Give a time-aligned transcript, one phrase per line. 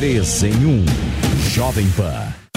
[0.00, 0.82] Três em um.
[1.50, 2.49] Jovem Pan.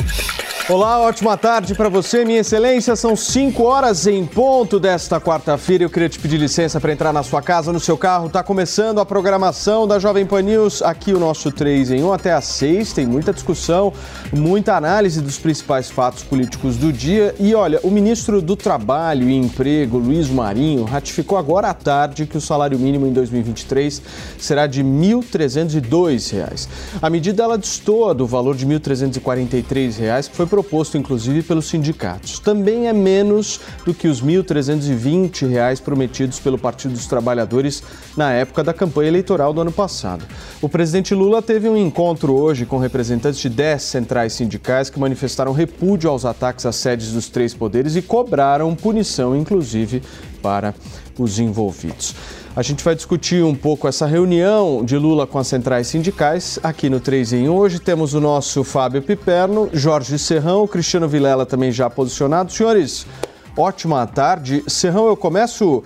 [0.69, 2.95] Olá, ótima tarde para você, minha excelência.
[2.95, 5.83] São 5 horas em ponto desta quarta-feira.
[5.83, 8.27] Eu queria te pedir licença para entrar na sua casa, no seu carro.
[8.27, 10.81] Está começando a programação da Jovem Pan News.
[10.81, 12.93] Aqui o nosso 3 em 1 até às 6.
[12.93, 13.91] Tem muita discussão,
[14.31, 17.35] muita análise dos principais fatos políticos do dia.
[17.37, 22.37] E olha, o ministro do Trabalho e Emprego, Luiz Marinho, ratificou agora à tarde que
[22.37, 24.01] o salário mínimo em 2023
[24.39, 26.69] será de R$ 1.302.
[27.01, 32.37] A medida ela destoa do valor de R$ 1.343, que foi proposto inclusive pelos sindicatos.
[32.37, 37.81] Também é menos do que os R$ 1.320 prometidos pelo Partido dos Trabalhadores
[38.15, 40.23] na época da campanha eleitoral do ano passado.
[40.61, 45.53] O presidente Lula teve um encontro hoje com representantes de 10 centrais sindicais que manifestaram
[45.53, 50.03] repúdio aos ataques às sedes dos três poderes e cobraram punição, inclusive,
[50.39, 50.75] para
[51.17, 52.13] os envolvidos.
[52.55, 56.87] A gente vai discutir um pouco essa reunião de Lula com as centrais sindicais aqui
[56.87, 57.55] no 3 em 1.
[57.55, 62.51] Hoje temos o nosso Fábio Piperno, Jorge Serrão, Cristiano Vilela também já posicionado.
[62.51, 63.07] Senhores,
[63.57, 64.63] ótima tarde.
[64.67, 65.83] Serrão, eu começo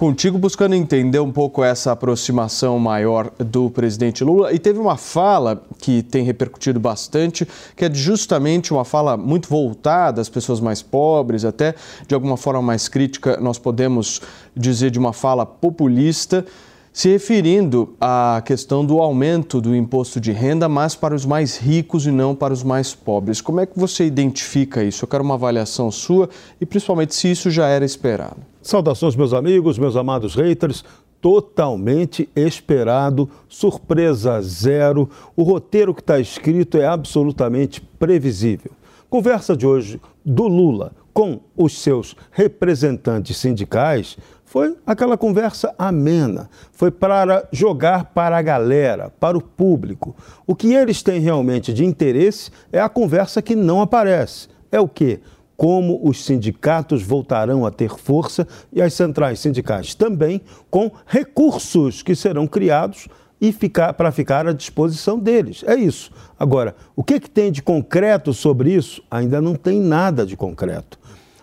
[0.00, 4.50] contigo buscando entender um pouco essa aproximação maior do presidente Lula.
[4.50, 10.22] E teve uma fala que tem repercutido bastante, que é justamente uma fala muito voltada
[10.22, 11.74] às pessoas mais pobres, até
[12.08, 14.22] de alguma forma mais crítica, nós podemos
[14.56, 16.46] dizer de uma fala populista
[16.94, 22.06] se referindo à questão do aumento do imposto de renda, mas para os mais ricos
[22.06, 23.42] e não para os mais pobres.
[23.42, 25.04] Como é que você identifica isso?
[25.04, 28.49] Eu quero uma avaliação sua e principalmente se isso já era esperado.
[28.62, 30.84] Saudações, meus amigos, meus amados haters.
[31.20, 35.08] Totalmente esperado, surpresa zero.
[35.36, 38.72] O roteiro que está escrito é absolutamente previsível.
[39.08, 46.90] Conversa de hoje do Lula com os seus representantes sindicais foi aquela conversa amena, foi
[46.90, 50.14] para jogar para a galera, para o público.
[50.46, 54.48] O que eles têm realmente de interesse é a conversa que não aparece.
[54.72, 55.20] É o quê?
[55.60, 60.40] Como os sindicatos voltarão a ter força e as centrais sindicais também,
[60.70, 65.62] com recursos que serão criados e ficar, para ficar à disposição deles.
[65.66, 66.10] É isso.
[66.38, 69.02] Agora, o que, que tem de concreto sobre isso?
[69.10, 70.98] Ainda não tem nada de concreto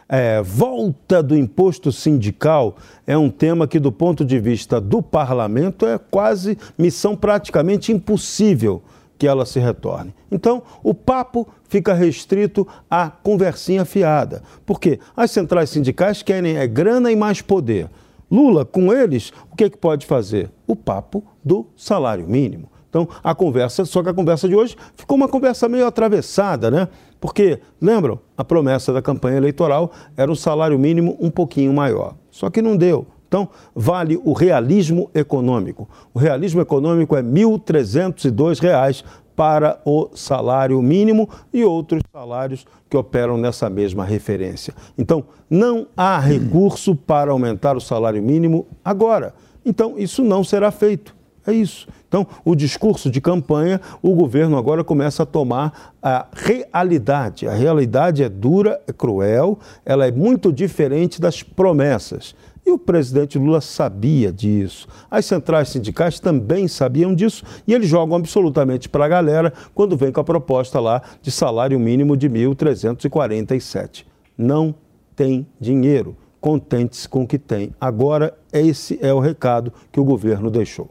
[0.10, 5.86] é, volta do imposto sindical é um tema que, do ponto de vista do parlamento,
[5.86, 8.82] é quase missão praticamente impossível
[9.18, 10.14] que ela se retorne.
[10.32, 14.42] Então, o papo fica restrito à conversinha fiada.
[14.66, 17.90] Porque as centrais sindicais querem é grana e mais poder.
[18.30, 20.52] Lula, com eles, o que, é que pode fazer?
[20.66, 22.70] O papo do salário mínimo.
[22.90, 26.88] Então, a conversa, só que a conversa de hoje ficou uma conversa meio atravessada, né?
[27.20, 32.16] Porque, lembram, a promessa da campanha eleitoral era um salário mínimo um pouquinho maior.
[32.32, 33.06] Só que não deu.
[33.28, 35.88] Então, vale o realismo econômico.
[36.14, 39.04] O realismo econômico é R$ 1.302
[39.38, 44.74] para o salário mínimo e outros salários que operam nessa mesma referência.
[44.98, 49.36] Então, não há recurso para aumentar o salário mínimo agora.
[49.64, 51.16] Então, isso não será feito.
[51.46, 51.88] É isso.
[52.08, 57.48] Então, o discurso de campanha, o governo agora começa a tomar a realidade.
[57.48, 62.36] A realidade é dura, é cruel, ela é muito diferente das promessas.
[62.68, 64.90] E o presidente Lula sabia disso.
[65.10, 70.12] As centrais sindicais também sabiam disso e eles jogam absolutamente para a galera quando vem
[70.12, 74.04] com a proposta lá de salário mínimo de 1.347.
[74.38, 74.76] Não
[75.16, 76.18] tem dinheiro.
[76.42, 77.74] Contente-se com o que tem.
[77.80, 80.90] Agora, esse é o recado que o governo deixou.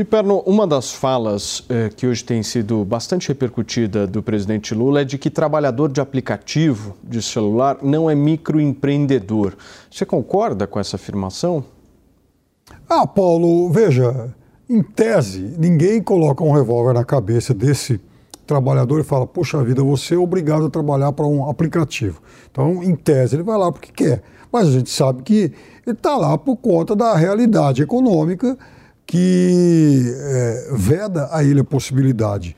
[0.00, 5.04] Piperno, uma das falas eh, que hoje tem sido bastante repercutida do presidente Lula é
[5.04, 9.52] de que trabalhador de aplicativo de celular não é microempreendedor.
[9.90, 11.62] Você concorda com essa afirmação?
[12.88, 14.34] Ah, Paulo, veja,
[14.70, 18.00] em tese, ninguém coloca um revólver na cabeça desse
[18.46, 22.22] trabalhador e fala: Poxa vida, você é obrigado a trabalhar para um aplicativo.
[22.50, 24.22] Então, em tese, ele vai lá porque quer.
[24.50, 25.52] Mas a gente sabe que
[25.86, 28.56] ele está lá por conta da realidade econômica
[29.10, 32.56] que é, veda a ele a possibilidade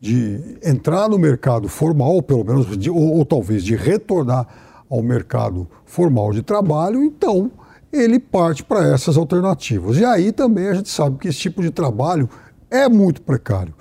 [0.00, 4.44] de entrar no mercado formal, pelo menos, de, ou, ou, talvez de retornar
[4.90, 7.48] ao mercado formal de trabalho, então
[7.92, 9.96] ele parte para essas alternativas.
[9.96, 12.28] E aí também a gente sabe que esse tipo de trabalho
[12.68, 13.72] é muito precário.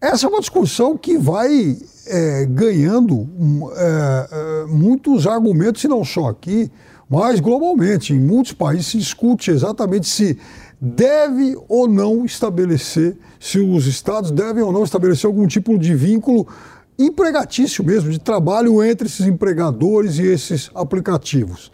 [0.00, 1.76] Essa é uma discussão que vai
[2.06, 3.28] é, ganhando
[3.74, 6.70] é, é, muitos argumentos, e não só aqui,
[7.10, 8.12] mas globalmente.
[8.12, 10.38] Em muitos países se discute exatamente se
[10.84, 16.46] deve ou não estabelecer, se os estados devem ou não estabelecer algum tipo de vínculo
[16.98, 21.72] empregatício mesmo, de trabalho entre esses empregadores e esses aplicativos.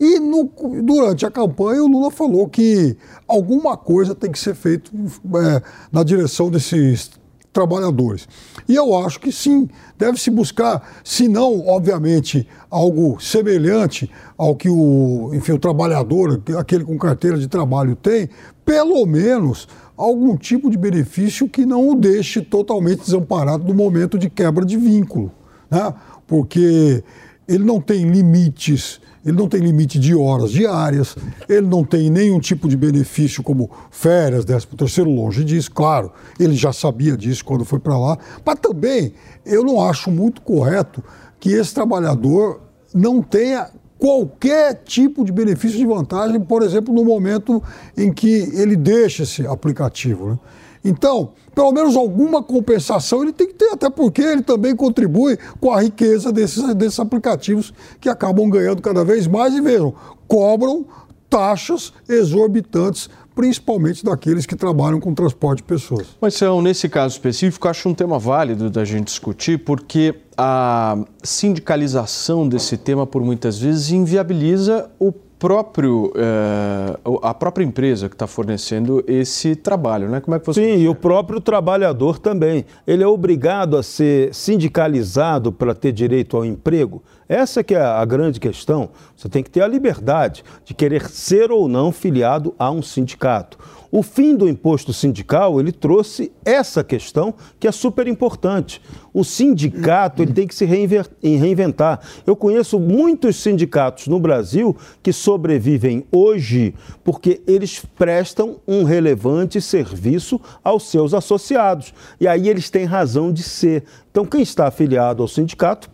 [0.00, 0.50] E no,
[0.82, 2.96] durante a campanha, o Lula falou que
[3.28, 5.62] alguma coisa tem que ser feita é,
[5.92, 7.10] na direção desses
[7.56, 8.28] trabalhadores.
[8.68, 9.66] E eu acho que sim,
[9.96, 16.98] deve-se buscar, se não, obviamente, algo semelhante ao que o, enfim, o trabalhador, aquele com
[16.98, 18.28] carteira de trabalho tem,
[18.62, 19.66] pelo menos
[19.96, 24.76] algum tipo de benefício que não o deixe totalmente desamparado no momento de quebra de
[24.76, 25.32] vínculo.
[25.70, 25.94] Né?
[26.26, 27.02] Porque
[27.48, 31.16] ele não tem limites ele não tem limite de horas diárias,
[31.48, 36.54] ele não tem nenhum tipo de benefício como férias, décimo terceiro, longe disso, claro, ele
[36.54, 39.12] já sabia disso quando foi para lá, mas também
[39.44, 41.02] eu não acho muito correto
[41.40, 42.60] que esse trabalhador
[42.94, 43.68] não tenha
[43.98, 47.60] qualquer tipo de benefício de vantagem, por exemplo, no momento
[47.96, 50.30] em que ele deixa esse aplicativo.
[50.30, 50.38] Né?
[50.86, 55.72] Então, pelo menos alguma compensação ele tem que ter, até porque ele também contribui com
[55.72, 59.92] a riqueza desses, desses aplicativos que acabam ganhando cada vez mais e vejam,
[60.28, 60.86] cobram
[61.28, 66.06] taxas exorbitantes principalmente daqueles que trabalham com transporte de pessoas.
[66.18, 72.48] Mas, então, nesse caso específico, acho um tema válido da gente discutir, porque a sindicalização
[72.48, 79.04] desse tema, por muitas vezes, inviabiliza o próprio, é, a própria empresa que está fornecendo
[79.06, 80.20] esse trabalho, né?
[80.20, 80.62] Como é que você...
[80.62, 82.64] Sim, e o próprio trabalhador também.
[82.86, 87.02] Ele é obrigado a ser sindicalizado para ter direito ao emprego.
[87.28, 88.90] Essa que é a grande questão.
[89.16, 93.58] Você tem que ter a liberdade de querer ser ou não filiado a um sindicato.
[93.90, 98.82] O fim do imposto sindical, ele trouxe essa questão que é super importante.
[99.16, 102.00] O sindicato ele tem que se reinventar.
[102.26, 110.38] Eu conheço muitos sindicatos no Brasil que sobrevivem hoje porque eles prestam um relevante serviço
[110.62, 111.94] aos seus associados.
[112.20, 113.84] E aí eles têm razão de ser.
[114.10, 115.88] Então, quem está afiliado ao sindicato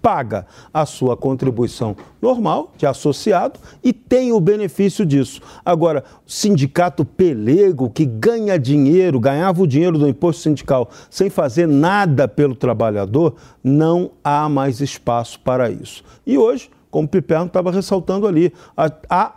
[0.00, 5.40] paga a sua contribuição normal de associado e tem o benefício disso.
[5.64, 12.26] Agora, sindicato pelego que ganha dinheiro, ganhava o dinheiro do imposto sindical sem fazer nada
[12.26, 13.34] pelo trabalhador,
[13.64, 16.04] não há mais espaço para isso.
[16.26, 18.52] E hoje, como o Piperno estava ressaltando ali,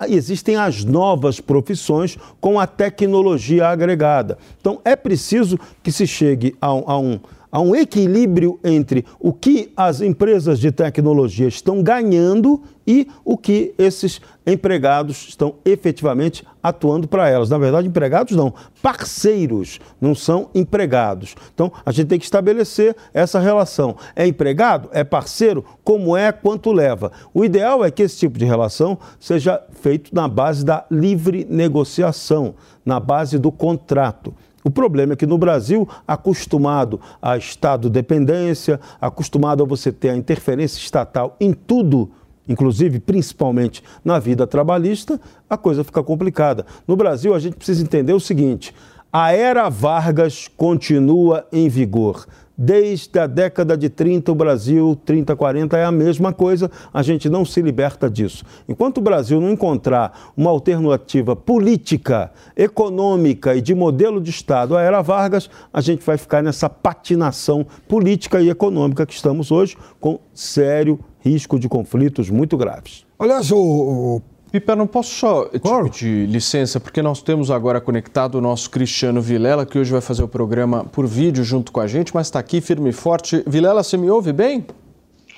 [0.10, 4.38] existem as novas profissões com a tecnologia agregada.
[4.60, 7.20] Então, é preciso que se chegue a, a um
[7.52, 13.74] há um equilíbrio entre o que as empresas de tecnologia estão ganhando e o que
[13.78, 17.50] esses empregados estão efetivamente atuando para elas.
[17.50, 21.36] Na verdade, empregados não, parceiros, não são empregados.
[21.54, 23.96] Então, a gente tem que estabelecer essa relação.
[24.16, 24.90] É empregado?
[24.92, 25.64] É parceiro?
[25.84, 26.32] Como é?
[26.32, 27.12] Quanto leva?
[27.34, 32.56] O ideal é que esse tipo de relação seja feito na base da livre negociação,
[32.86, 34.34] na base do contrato.
[34.64, 40.16] O problema é que no Brasil, acostumado a Estado dependência, acostumado a você ter a
[40.16, 42.12] interferência estatal em tudo,
[42.48, 45.20] inclusive principalmente na vida trabalhista,
[45.50, 46.66] a coisa fica complicada.
[46.88, 48.74] No Brasil, a gente precisa entender o seguinte:
[49.12, 52.26] a era Vargas continua em vigor.
[52.64, 57.28] Desde a década de 30, o Brasil, 30, 40, é a mesma coisa, a gente
[57.28, 58.46] não se liberta disso.
[58.70, 64.82] Enquanto o Brasil não encontrar uma alternativa política, econômica e de modelo de Estado à
[64.84, 70.20] era Vargas, a gente vai ficar nessa patinação política e econômica que estamos hoje, com
[70.32, 73.08] sério risco de conflitos muito graves.
[73.18, 75.86] Aliás, o, Pipa, não posso só claro.
[75.86, 80.24] pedir licença, porque nós temos agora conectado o nosso Cristiano Vilela, que hoje vai fazer
[80.24, 83.42] o programa por vídeo junto com a gente, mas está aqui firme e forte.
[83.48, 84.66] Vilela, você me ouve bem?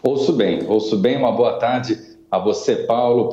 [0.02, 1.16] Ouço bem, ouço bem.
[1.16, 3.30] Uma boa tarde a você, Paulo,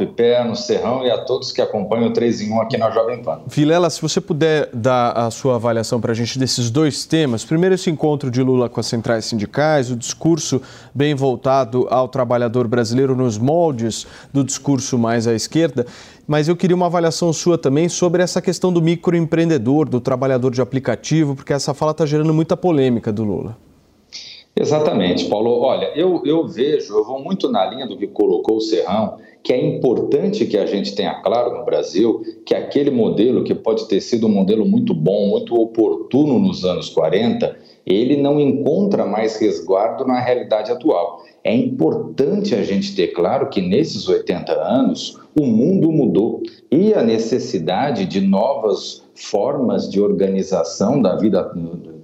[0.47, 3.41] no Serrão e a todos que acompanham o 3 em 1 aqui na Jovem Pan.
[3.47, 7.43] Vilela, se você puder dar a sua avaliação para a gente desses dois temas.
[7.43, 10.61] Primeiro, esse encontro de Lula com as centrais sindicais, o discurso
[10.95, 15.87] bem voltado ao trabalhador brasileiro nos moldes do discurso mais à esquerda.
[16.29, 20.61] Mas eu queria uma avaliação sua também sobre essa questão do microempreendedor, do trabalhador de
[20.61, 23.70] aplicativo, porque essa fala está gerando muita polêmica do Lula.
[24.55, 25.61] Exatamente, Paulo.
[25.61, 29.53] Olha, eu, eu vejo, eu vou muito na linha do que colocou o Serrão, que
[29.53, 34.01] é importante que a gente tenha claro no Brasil que aquele modelo, que pode ter
[34.01, 40.05] sido um modelo muito bom, muito oportuno nos anos 40, ele não encontra mais resguardo
[40.05, 41.23] na realidade atual.
[41.43, 47.03] É importante a gente ter claro que nesses 80 anos O mundo mudou e a
[47.03, 51.53] necessidade de novas formas de organização da vida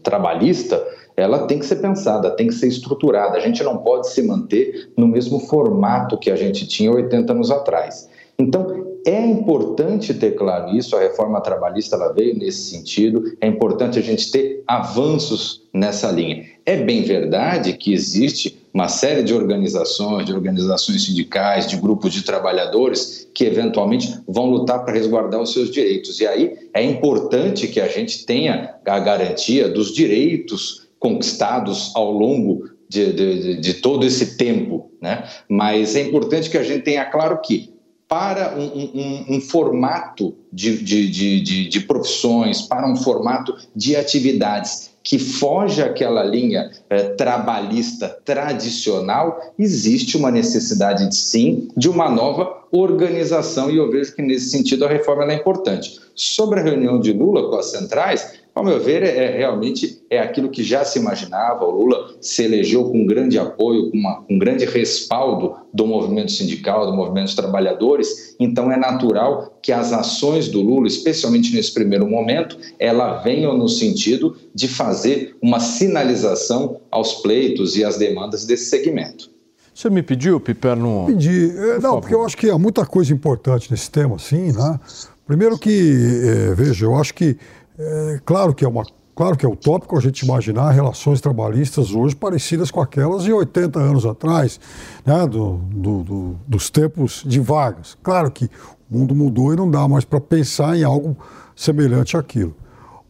[0.03, 0.81] trabalhista
[1.17, 3.37] ela tem que ser pensada, tem que ser estruturada.
[3.37, 7.51] A gente não pode se manter no mesmo formato que a gente tinha 80 anos
[7.51, 8.09] atrás.
[8.39, 13.99] Então, é importante ter claro isso, a reforma trabalhista ela veio nesse sentido, é importante
[13.99, 16.45] a gente ter avanços nessa linha.
[16.67, 22.25] É bem verdade que existe uma série de organizações, de organizações sindicais, de grupos de
[22.25, 26.21] trabalhadores que eventualmente vão lutar para resguardar os seus direitos.
[26.21, 32.71] E aí é importante que a gente tenha a garantia dos direitos conquistados ao longo
[32.89, 35.25] de, de, de, todo esse tempo, né?
[35.49, 37.75] Mas é importante que a gente tenha claro que
[38.09, 45.19] para um, um, um formato de, de, de, profissões, para um formato de atividades que
[45.19, 53.77] foge àquela linha eh, trabalhista tradicional, existe uma necessidade, sim, de uma nova organização e
[53.77, 56.01] eu vejo que nesse sentido a reforma é importante.
[56.15, 60.19] Sobre a reunião de Lula com as centrais, ao meu ver, é, é, realmente é
[60.19, 61.63] aquilo que já se imaginava.
[61.67, 66.87] O Lula se elegeu com grande apoio, com, uma, com grande respaldo do movimento sindical,
[66.87, 68.35] do movimento dos trabalhadores.
[68.41, 73.69] Então, é natural que as ações do Lula, especialmente nesse primeiro momento, ela venham no
[73.69, 79.31] sentido de fazer uma sinalização aos pleitos e às demandas desse segmento.
[79.75, 81.05] Você me pediu, Piperno?
[81.09, 81.51] Pedi.
[81.51, 82.01] É, Por não, favor.
[82.01, 84.81] porque eu acho que há muita coisa importante nesse tema, sim, né?
[85.27, 85.93] Primeiro que,
[86.25, 87.37] é, veja, eu acho que
[87.79, 88.85] é, claro que é uma
[89.17, 93.81] Claro que é utópico a gente imaginar relações trabalhistas hoje parecidas com aquelas de 80
[93.81, 94.61] anos atrás,
[95.07, 97.97] né, do, do, do, dos tempos de Vargas.
[98.03, 98.45] Claro que
[98.91, 101.17] o mundo mudou e não dá mais para pensar em algo
[101.57, 102.55] semelhante àquilo.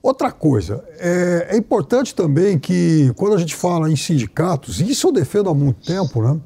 [0.00, 5.08] Outra coisa, é, é, importante também que quando a gente fala em sindicatos, e isso
[5.08, 6.40] eu defendo há muito tempo, né,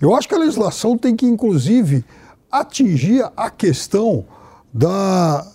[0.00, 2.02] eu acho que a legislação tem que, inclusive,
[2.50, 4.24] atingir a questão
[4.72, 5.46] da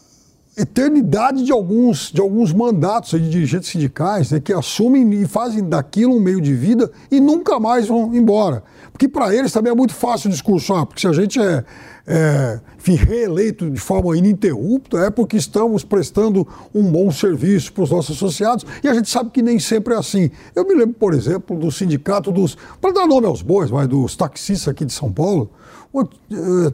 [0.57, 6.15] eternidade de alguns, de alguns mandatos de dirigentes sindicais né, que assumem e fazem daquilo
[6.15, 8.63] um meio de vida e nunca mais vão embora.
[8.91, 11.63] Porque para eles também é muito fácil o discurso, ah, porque se a gente é,
[12.07, 17.91] é enfim, reeleito de forma ininterrupta é porque estamos prestando um bom serviço para os
[17.91, 20.31] nossos associados e a gente sabe que nem sempre é assim.
[20.55, 24.15] Eu me lembro, por exemplo, do sindicato dos, para dar nome aos bois, mas dos
[24.15, 25.51] taxistas aqui de São Paulo,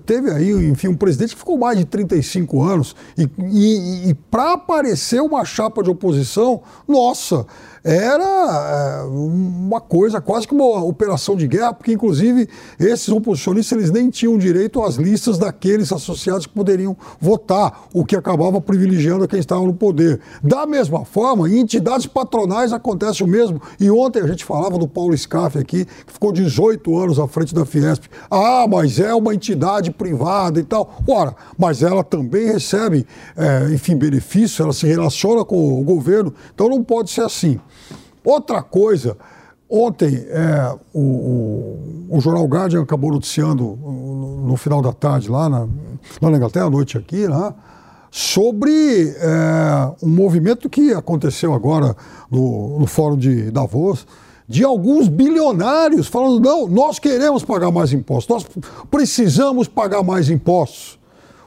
[0.06, 4.54] teve aí, enfim, um presidente que ficou mais de 35 anos e, e, e para
[4.54, 7.46] aparecer uma chapa de oposição, nossa,
[7.84, 12.48] era é, uma coisa quase que uma operação de guerra, porque inclusive
[12.80, 18.16] esses oposicionistas eles nem tinham direito às listas daqueles associados que poderiam votar, o que
[18.16, 20.22] acabava privilegiando quem estava no poder.
[20.42, 23.62] Da mesma forma, em entidades patronais acontece o mesmo.
[23.80, 27.54] E ontem a gente falava do Paulo Scaff aqui, que ficou 18 anos à frente
[27.54, 28.06] da Fiesp.
[28.32, 30.96] Ah, mas é uma entidade privada e tal.
[31.06, 36.70] Ora, mas ela também recebe, é, enfim, benefício, ela se relaciona com o governo, então
[36.70, 37.60] não pode ser assim.
[38.24, 39.18] Outra coisa,
[39.70, 45.50] ontem é, o, o, o, jornal Guardian acabou noticiando no, no final da tarde lá
[45.50, 45.68] na,
[46.22, 47.54] lá na Inglaterra, à noite aqui, né,
[48.10, 51.96] sobre é, um movimento que aconteceu agora
[52.30, 54.06] no, no Fórum de Davos,
[54.48, 61.00] de alguns bilionários falando: não, nós queremos pagar mais impostos, nós precisamos pagar mais impostos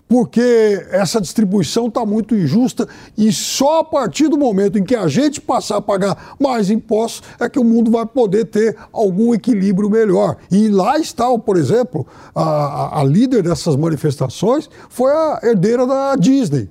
[0.08, 5.08] porque essa distribuição está muito injusta e só a partir do momento em que a
[5.08, 9.90] gente passar a pagar mais impostos é que o mundo vai poder ter algum equilíbrio
[9.90, 10.36] melhor.
[10.50, 16.68] E lá está, por exemplo, a, a líder dessas manifestações foi a herdeira da Disney.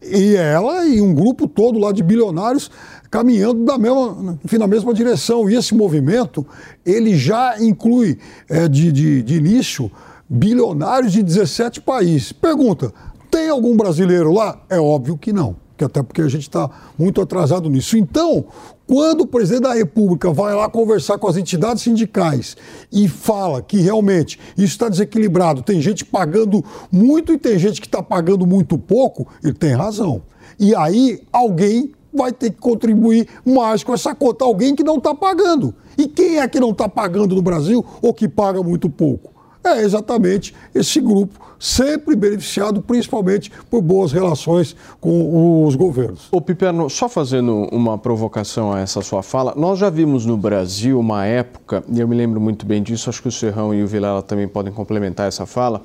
[0.00, 2.70] E ela e um grupo todo lá de bilionários
[3.10, 5.50] caminhando da mesma, enfim, na mesma direção.
[5.50, 6.46] E esse movimento,
[6.86, 8.18] ele já inclui
[8.48, 9.90] é, de, de, de início
[10.28, 12.32] bilionários de 17 países.
[12.32, 12.92] Pergunta:
[13.30, 14.60] tem algum brasileiro lá?
[14.68, 16.68] É óbvio que não, que até porque a gente está
[16.98, 17.96] muito atrasado nisso.
[17.96, 18.44] Então,
[18.86, 22.56] quando o presidente da República vai lá conversar com as entidades sindicais
[22.90, 27.86] e fala que realmente isso está desequilibrado, tem gente pagando muito e tem gente que
[27.86, 30.22] está pagando muito pouco, ele tem razão.
[30.58, 35.14] E aí alguém vai ter que contribuir mais com essa conta, alguém que não está
[35.14, 35.74] pagando.
[35.96, 39.37] E quem é que não está pagando no Brasil ou que paga muito pouco?
[39.64, 46.28] É exatamente esse grupo, sempre beneficiado principalmente por boas relações com os governos.
[46.30, 50.98] O Piperno, só fazendo uma provocação a essa sua fala, nós já vimos no Brasil
[50.98, 53.86] uma época, e eu me lembro muito bem disso, acho que o Serrão e o
[53.86, 55.82] Vilela também podem complementar essa fala,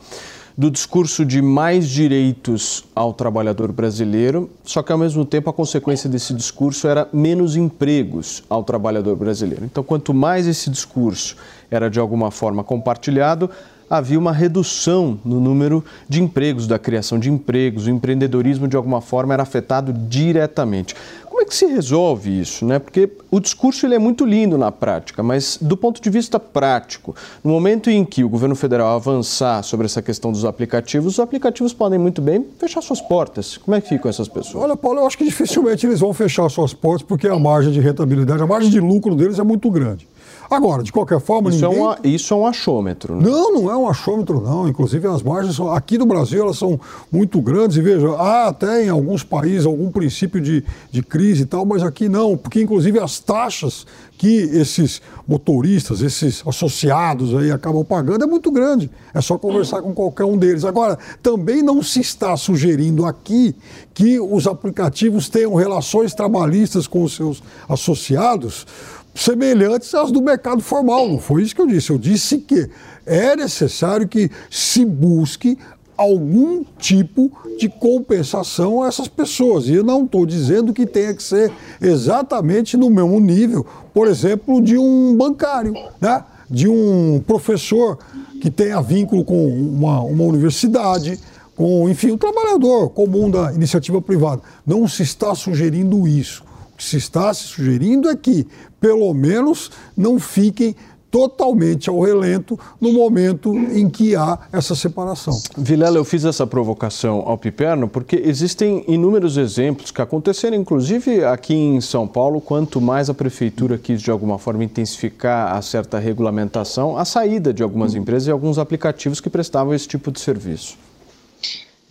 [0.57, 6.10] do discurso de mais direitos ao trabalhador brasileiro, só que ao mesmo tempo a consequência
[6.10, 9.65] desse discurso era menos empregos ao trabalhador brasileiro.
[9.65, 11.36] Então, quanto mais esse discurso
[11.72, 13.50] era de alguma forma compartilhado,
[13.97, 19.01] havia uma redução no número de empregos, da criação de empregos, o empreendedorismo de alguma
[19.01, 20.95] forma era afetado diretamente.
[21.25, 22.79] Como é que se resolve isso, né?
[22.79, 27.15] Porque o discurso ele é muito lindo na prática, mas do ponto de vista prático,
[27.43, 31.71] no momento em que o governo federal avançar sobre essa questão dos aplicativos, os aplicativos
[31.71, 33.57] podem muito bem fechar suas portas.
[33.57, 34.63] Como é que ficam essas pessoas?
[34.63, 37.79] Olha, Paulo, eu acho que dificilmente eles vão fechar suas portas porque a margem de
[37.79, 40.07] rentabilidade, a margem de lucro deles é muito grande.
[40.53, 41.83] Agora, de qualquer forma, isso ninguém...
[41.83, 43.15] É um, isso é um achômetro.
[43.15, 43.29] Né?
[43.29, 44.67] Não, não é um achômetro, não.
[44.67, 46.79] Inclusive, as margens são, aqui no Brasil elas são
[47.12, 47.77] muito grandes.
[47.77, 51.83] E veja, há até em alguns países algum princípio de, de crise e tal, mas
[51.83, 53.86] aqui não, porque inclusive as taxas
[54.17, 58.89] que esses motoristas, esses associados aí acabam pagando é muito grande.
[59.13, 60.63] É só conversar com qualquer um deles.
[60.63, 63.55] Agora, também não se está sugerindo aqui
[63.93, 68.65] que os aplicativos tenham relações trabalhistas com os seus associados
[69.13, 71.08] semelhantes às do mercado formal.
[71.08, 71.91] Não foi isso que eu disse.
[71.91, 72.70] Eu disse que
[73.05, 75.58] é necessário que se busque
[75.96, 79.67] algum tipo de compensação a essas pessoas.
[79.67, 81.51] E eu não estou dizendo que tenha que ser
[81.82, 86.24] exatamente no mesmo nível, por exemplo, de um bancário, né?
[86.50, 87.98] de um professor
[88.41, 91.20] que tenha vínculo com uma, uma universidade,
[91.55, 94.41] com, enfim, um trabalhador comum da iniciativa privada.
[94.65, 96.43] Não se está sugerindo isso.
[96.74, 98.48] O que se está se sugerindo é que,
[98.80, 100.75] pelo menos, não fiquem
[101.13, 105.39] totalmente ao relento no momento em que há essa separação.
[105.56, 111.53] Vilela, eu fiz essa provocação ao Piperno porque existem inúmeros exemplos que aconteceram, inclusive aqui
[111.53, 116.98] em São Paulo, quanto mais a prefeitura quis de alguma forma intensificar a certa regulamentação,
[116.98, 120.75] a saída de algumas empresas e alguns aplicativos que prestavam esse tipo de serviço.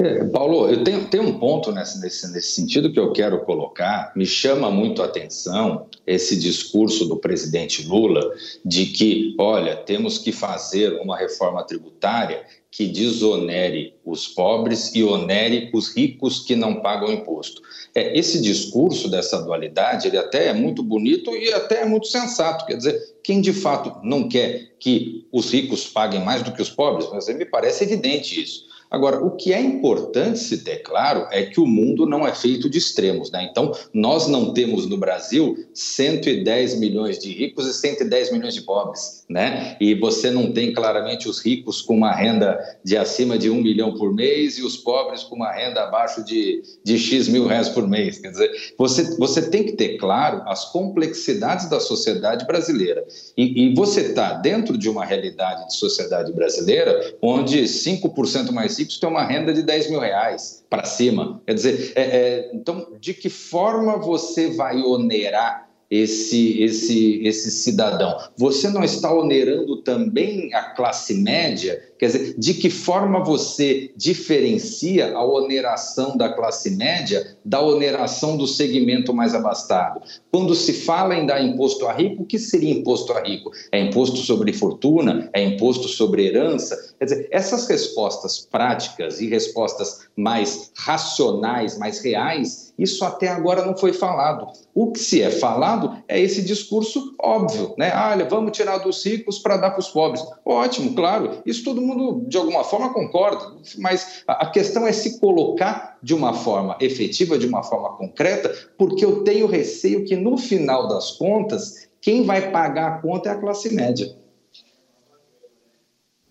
[0.02, 4.12] É, Paulo, eu tenho, tenho um ponto nesse, nesse, sentido que eu quero colocar.
[4.16, 10.32] Me chama muito a atenção esse discurso do presidente Lula de que, olha, temos que
[10.32, 17.12] fazer uma reforma tributária que desonere os pobres e onere os ricos que não pagam
[17.12, 17.62] imposto.
[17.94, 22.66] É, esse discurso dessa dualidade, ele até é muito bonito e até é muito sensato.
[22.66, 26.70] Quer dizer, quem de fato não quer que os ricos paguem mais do que os
[26.70, 27.08] pobres?
[27.12, 28.71] Mas me parece evidente isso.
[28.92, 32.68] Agora, o que é importante se ter claro é que o mundo não é feito
[32.68, 33.48] de extremos, né?
[33.50, 39.24] Então, nós não temos no Brasil 110 milhões de ricos e 110 milhões de pobres,
[39.30, 39.78] né?
[39.80, 43.94] E você não tem claramente os ricos com uma renda de acima de um milhão
[43.94, 47.88] por mês e os pobres com uma renda abaixo de, de X mil reais por
[47.88, 48.18] mês.
[48.18, 53.02] Quer dizer, você, você tem que ter claro as complexidades da sociedade brasileira.
[53.38, 58.98] E, e você está dentro de uma realidade de sociedade brasileira onde 5% mais ricos
[58.98, 61.40] têm uma renda de 10 mil reais para cima.
[61.46, 68.16] Quer dizer, é, é, então, de que forma você vai onerar esse, esse, esse cidadão?
[68.36, 71.82] Você não está onerando também a classe média?
[72.02, 78.44] Quer dizer, de que forma você diferencia a oneração da classe média da oneração do
[78.44, 80.00] segmento mais abastado?
[80.32, 83.52] Quando se fala em dar imposto a rico, o que seria imposto a rico?
[83.70, 85.30] É imposto sobre fortuna?
[85.32, 86.76] É imposto sobre herança?
[86.98, 93.76] Quer dizer, essas respostas práticas e respostas mais racionais, mais reais, isso até agora não
[93.76, 94.48] foi falado.
[94.74, 97.92] O que se é falado é esse discurso óbvio, né?
[97.94, 100.24] Ah, olha, vamos tirar dos ricos para dar para os pobres.
[100.44, 105.18] Ótimo, claro, isso todo mundo mundo, de alguma forma, concorda, mas a questão é se
[105.18, 110.36] colocar de uma forma efetiva, de uma forma concreta, porque eu tenho receio que, no
[110.36, 114.14] final das contas, quem vai pagar a conta é a classe média.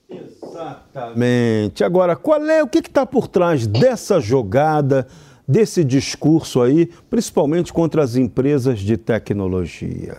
[0.09, 1.83] Exatamente.
[1.83, 5.07] Agora, qual é o que está por trás dessa jogada,
[5.47, 10.17] desse discurso aí, principalmente contra as empresas de tecnologia?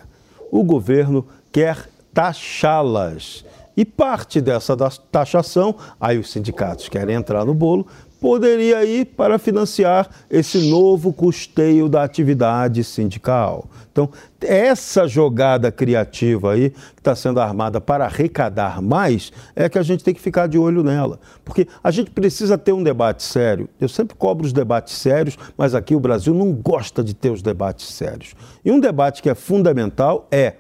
[0.50, 3.44] O governo quer taxá-las.
[3.76, 4.76] E parte dessa
[5.10, 7.86] taxação, aí os sindicatos querem entrar no bolo,
[8.22, 13.66] poderia ir para financiar esse novo custeio da atividade sindical.
[13.90, 14.08] Então,
[14.40, 20.04] essa jogada criativa aí, que está sendo armada para arrecadar mais, é que a gente
[20.04, 21.18] tem que ficar de olho nela.
[21.44, 23.68] Porque a gente precisa ter um debate sério.
[23.80, 27.42] Eu sempre cobro os debates sérios, mas aqui o Brasil não gosta de ter os
[27.42, 28.34] debates sérios.
[28.64, 30.54] E um debate que é fundamental é: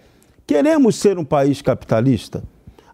[0.44, 2.42] queremos ser um país capitalista?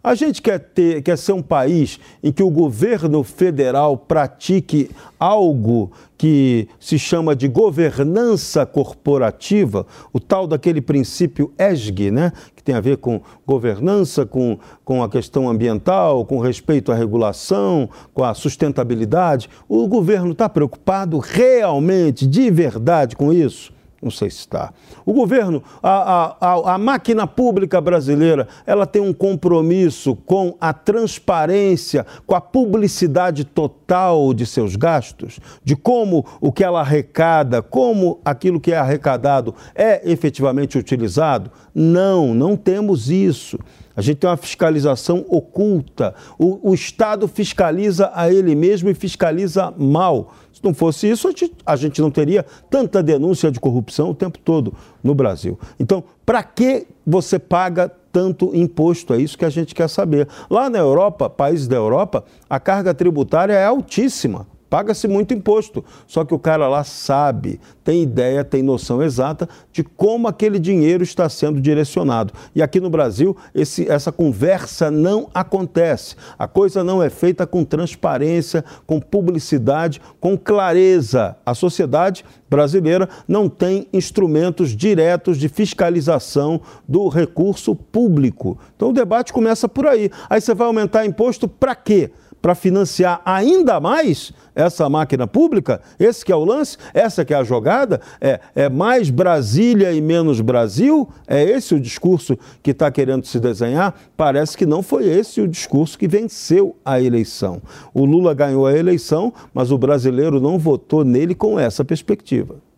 [0.01, 5.91] A gente quer, ter, quer ser um país em que o governo federal pratique algo
[6.17, 12.31] que se chama de governança corporativa, o tal daquele princípio ESG, né?
[12.55, 17.89] que tem a ver com governança, com, com a questão ambiental, com respeito à regulação,
[18.13, 19.49] com a sustentabilidade.
[19.67, 23.77] O governo está preocupado realmente, de verdade, com isso?
[24.01, 24.73] Não sei se está.
[25.05, 32.05] O governo, a, a, a, máquina pública brasileira, ela tem um compromisso com a transparência,
[32.25, 38.59] com a publicidade total de seus gastos, de como o que ela arrecada, como aquilo
[38.59, 41.51] que é arrecadado é efetivamente utilizado?
[41.75, 43.59] Não, não temos isso.
[43.99, 46.15] A gente tem uma fiscalização oculta.
[46.37, 50.33] O, o Estado fiscaliza a ele mesmo e fiscaliza mal.
[50.59, 54.13] Se não fosse isso, a gente, a gente não teria tanta denúncia de corrupção o
[54.13, 55.57] tempo todo no Brasil.
[55.79, 59.13] Então, para que você paga tanto imposto?
[59.13, 60.27] É isso que a gente quer saber.
[60.49, 64.45] Lá na Europa, países da Europa, a carga tributária é altíssima.
[64.69, 69.83] Paga-se muito imposto, só que o cara lá sabe, tem ideia, tem noção exata de
[69.83, 72.31] como aquele dinheiro está sendo direcionado.
[72.53, 76.15] E aqui no Brasil, esse, essa conversa não acontece.
[76.37, 81.35] A coisa não é feita com transparência, com publicidade, com clareza.
[81.43, 88.57] A sociedade brasileira não tem instrumentos diretos de fiscalização do recurso público.
[88.75, 90.11] Então o debate começa por aí.
[90.29, 92.11] Aí você vai aumentar imposto para quê?
[92.41, 95.81] Para financiar ainda mais essa máquina pública?
[95.99, 96.77] Esse que é o lance?
[96.93, 98.01] Essa que é a jogada?
[98.19, 101.09] É, é mais Brasília e menos Brasil?
[101.27, 103.93] É esse o discurso que está querendo se desenhar?
[104.15, 107.61] Parece que não foi esse o discurso que venceu a eleição.
[107.93, 112.68] O Lula ganhou a eleição, mas o brasileiro não votou nele com essa perspectiva.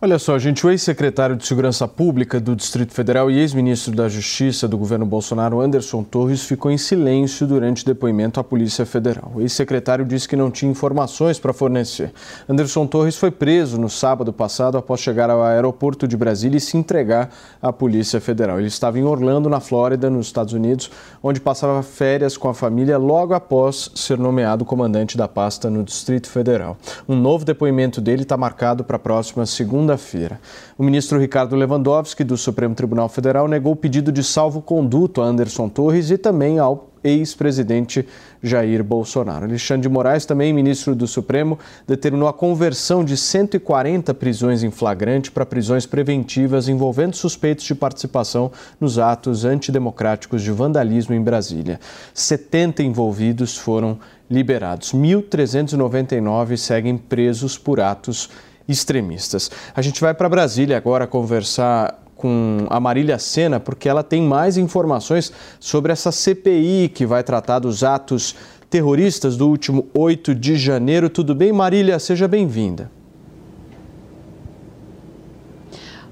[0.00, 4.68] Olha só, gente, o ex-secretário de Segurança Pública do Distrito Federal e ex-ministro da Justiça
[4.68, 9.32] do governo Bolsonaro, Anderson Torres, ficou em silêncio durante depoimento à Polícia Federal.
[9.34, 12.12] O ex-secretário disse que não tinha informações para fornecer.
[12.48, 16.76] Anderson Torres foi preso no sábado passado após chegar ao aeroporto de Brasília e se
[16.76, 17.30] entregar
[17.60, 18.60] à Polícia Federal.
[18.60, 22.96] Ele estava em Orlando, na Flórida, nos Estados Unidos, onde passava férias com a família
[22.98, 26.76] logo após ser nomeado comandante da pasta no Distrito Federal.
[27.08, 30.40] Um novo depoimento dele está marcado para a próxima segunda segunda-feira.
[30.76, 35.68] O ministro Ricardo Lewandowski, do Supremo Tribunal Federal, negou o pedido de salvo-conduto a Anderson
[35.68, 38.06] Torres e também ao ex-presidente
[38.42, 39.44] Jair Bolsonaro.
[39.44, 45.30] Alexandre de Moraes, também ministro do Supremo, determinou a conversão de 140 prisões em flagrante
[45.30, 51.80] para prisões preventivas envolvendo suspeitos de participação nos atos antidemocráticos de vandalismo em Brasília.
[52.12, 53.98] 70 envolvidos foram
[54.28, 54.92] liberados.
[54.92, 58.28] 1.399 seguem presos por atos
[58.68, 59.50] extremistas.
[59.74, 64.56] A gente vai para Brasília agora conversar com a Marília Sena, porque ela tem mais
[64.56, 68.34] informações sobre essa CPI que vai tratar dos atos
[68.68, 71.08] terroristas do último 8 de janeiro.
[71.08, 71.98] Tudo bem, Marília?
[71.98, 72.97] Seja bem-vinda.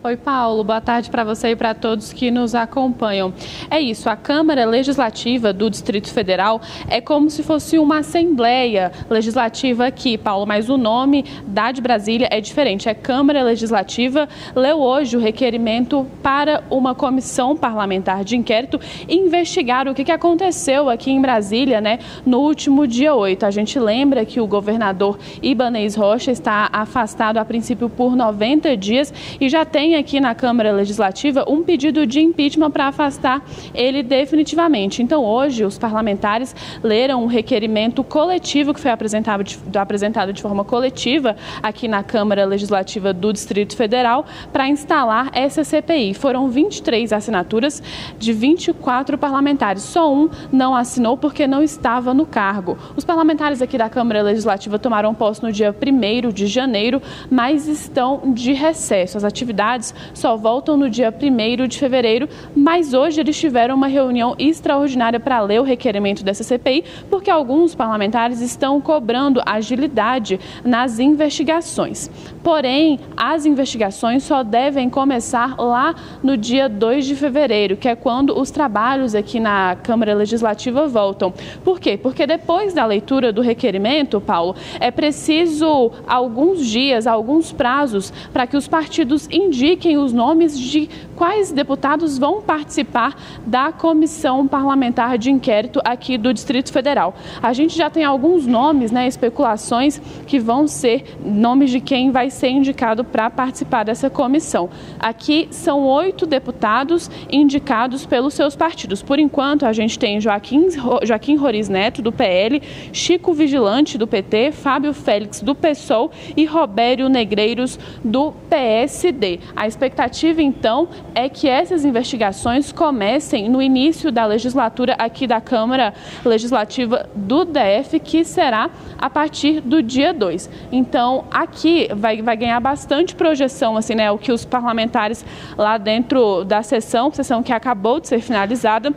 [0.07, 0.63] Oi, Paulo.
[0.63, 3.35] Boa tarde para você e para todos que nos acompanham.
[3.69, 9.85] É isso, a Câmara Legislativa do Distrito Federal é como se fosse uma Assembleia Legislativa
[9.85, 12.89] aqui, Paulo, mas o nome da de Brasília é diferente.
[12.89, 14.29] É Câmara Legislativa.
[14.55, 21.11] Leu hoje o requerimento para uma comissão parlamentar de inquérito investigar o que aconteceu aqui
[21.11, 23.45] em Brasília, né, no último dia 8.
[23.45, 29.13] A gente lembra que o governador Ibanez Rocha está afastado a princípio por 90 dias
[29.41, 33.43] e já tem aqui na Câmara Legislativa um pedido de impeachment para afastar
[33.75, 35.03] ele definitivamente.
[35.03, 40.65] Então, hoje, os parlamentares leram um requerimento coletivo que foi apresentado de, apresentado de forma
[40.65, 46.15] coletiva aqui na Câmara Legislativa do Distrito Federal para instalar essa CPI.
[46.15, 47.83] Foram 23 assinaturas
[48.19, 49.83] de 24 parlamentares.
[49.83, 52.77] Só um não assinou porque não estava no cargo.
[52.97, 58.33] Os parlamentares aqui da Câmara Legislativa tomaram posse no dia 1 de janeiro, mas estão
[58.33, 59.17] de recesso.
[59.17, 64.35] As atividades só voltam no dia 1 de fevereiro, mas hoje eles tiveram uma reunião
[64.39, 72.11] extraordinária para ler o requerimento dessa CPI, porque alguns parlamentares estão cobrando agilidade nas investigações.
[72.43, 78.39] Porém, as investigações só devem começar lá no dia 2 de fevereiro, que é quando
[78.39, 81.33] os trabalhos aqui na Câmara Legislativa voltam.
[81.65, 81.97] Por quê?
[81.97, 88.57] Porque depois da leitura do requerimento, Paulo, é preciso alguns dias, alguns prazos para que
[88.57, 95.31] os partidos indiquem indiquem os nomes de quais deputados vão participar da comissão parlamentar de
[95.31, 97.15] inquérito aqui do Distrito Federal.
[97.43, 102.31] A gente já tem alguns nomes, né, especulações que vão ser nomes de quem vai
[102.31, 104.69] ser indicado para participar dessa comissão.
[105.01, 109.03] Aqui são oito deputados indicados pelos seus partidos.
[109.03, 110.69] Por enquanto, a gente tem Joaquim,
[111.03, 117.09] Joaquim Roriz Neto, do PL, Chico Vigilante, do PT, Fábio Félix, do PSOL e Robério
[117.09, 119.41] Negreiros, do PSD.
[119.57, 125.95] A expectativa, então, é que essas investigações comecem no início da legislatura aqui da Câmara
[126.23, 130.51] Legislativa do DF, que será a partir do dia 2.
[130.71, 134.11] Então, aqui vai, vai ganhar bastante projeção, assim, né?
[134.11, 135.25] O que os parlamentares
[135.57, 138.93] lá dentro da sessão, sessão que acabou de ser finalizada,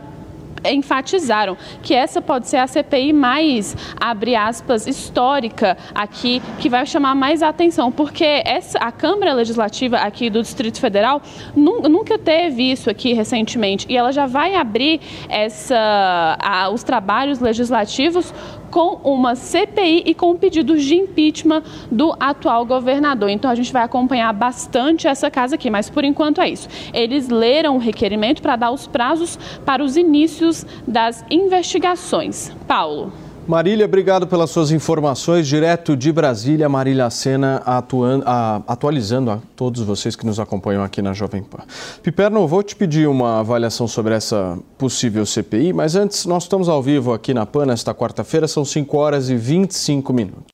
[0.64, 7.14] enfatizaram que essa pode ser a CPI mais, abre aspas, histórica aqui, que vai chamar
[7.14, 11.22] mais atenção, porque essa, a Câmara Legislativa aqui do Distrito Federal
[11.54, 18.32] nunca teve isso aqui recentemente, e ela já vai abrir essa, a, os trabalhos legislativos
[18.70, 23.28] com uma CPI e com pedidos de impeachment do atual governador.
[23.28, 26.68] Então a gente vai acompanhar bastante essa casa aqui, mas por enquanto é isso.
[26.92, 32.50] Eles leram o requerimento para dar os prazos para os inícios das investigações.
[32.66, 33.29] Paulo.
[33.46, 35.46] Marília, obrigado pelas suas informações.
[35.46, 41.02] Direto de Brasília, Marília Sena atuando, a, atualizando a todos vocês que nos acompanham aqui
[41.02, 41.58] na Jovem Pan.
[42.02, 46.82] Piperno, vou te pedir uma avaliação sobre essa possível CPI, mas antes, nós estamos ao
[46.82, 50.44] vivo aqui na Pan nesta quarta-feira, são 5 horas e 25 minutos.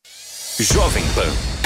[0.59, 1.66] Jovem Pan.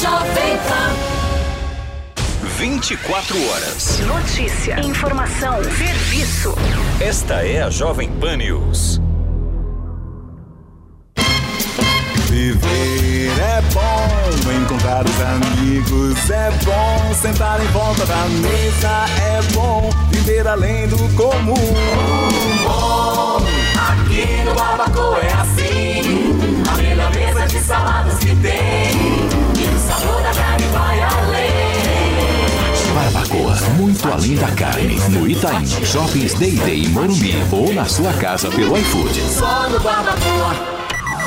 [0.00, 1.16] Jovem Pan.
[2.58, 4.00] 24 horas.
[4.00, 6.54] Notícia, informação, serviço.
[7.00, 9.00] Esta é a Jovem Pan News.
[12.28, 19.90] Viver é bom, encontrar os amigos é bom, sentar em volta da mesa é bom,
[20.10, 21.54] viver além do comum.
[22.64, 23.38] Bom,
[23.90, 26.02] aqui no Barbacoa é assim,
[26.70, 29.55] a melhor mesa de saladas que tem.
[32.94, 34.96] Barbacoa, muito além da carne.
[35.10, 39.20] No Itaim, Shoppings Day Day em Morumbi ou na sua casa pelo iFood.
[39.20, 40.76] Só no Barbacoa.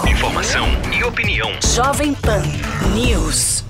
[0.10, 1.52] Informação e opinião.
[1.64, 2.42] Jovem Pan
[2.96, 3.64] News.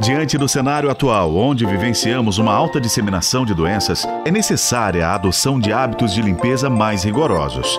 [0.00, 5.58] Diante do cenário atual, onde vivenciamos uma alta disseminação de doenças, é necessária a adoção
[5.58, 7.78] de hábitos de limpeza mais rigorosos.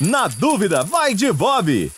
[0.00, 1.97] na dúvida, vai de Bob!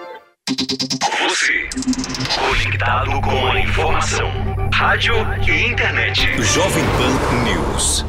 [0.51, 1.69] Você,
[2.35, 4.29] conectado com a informação.
[4.73, 5.13] Rádio
[5.47, 6.27] e internet.
[6.43, 8.05] Jovem Pan News.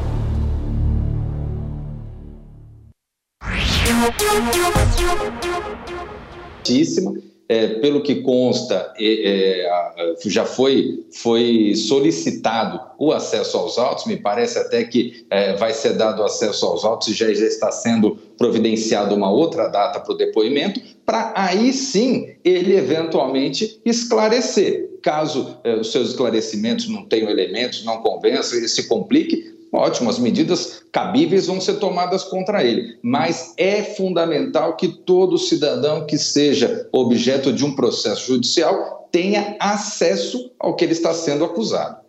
[7.47, 14.17] É, pelo que consta, é, é, já foi, foi solicitado o acesso aos autos, me
[14.17, 18.17] parece até que é, vai ser dado acesso aos autos e já, já está sendo
[18.37, 24.89] providenciado uma outra data para o depoimento, para aí sim ele eventualmente esclarecer.
[25.01, 30.17] Caso é, os seus esclarecimentos não tenham elementos, não convençam, ele se complique, ótimo, as
[30.17, 32.97] medidas cabíveis vão ser tomadas contra ele.
[33.01, 40.51] Mas é fundamental que todo cidadão que seja objeto de um processo judicial tenha acesso
[40.59, 42.02] ao que ele está sendo acusado.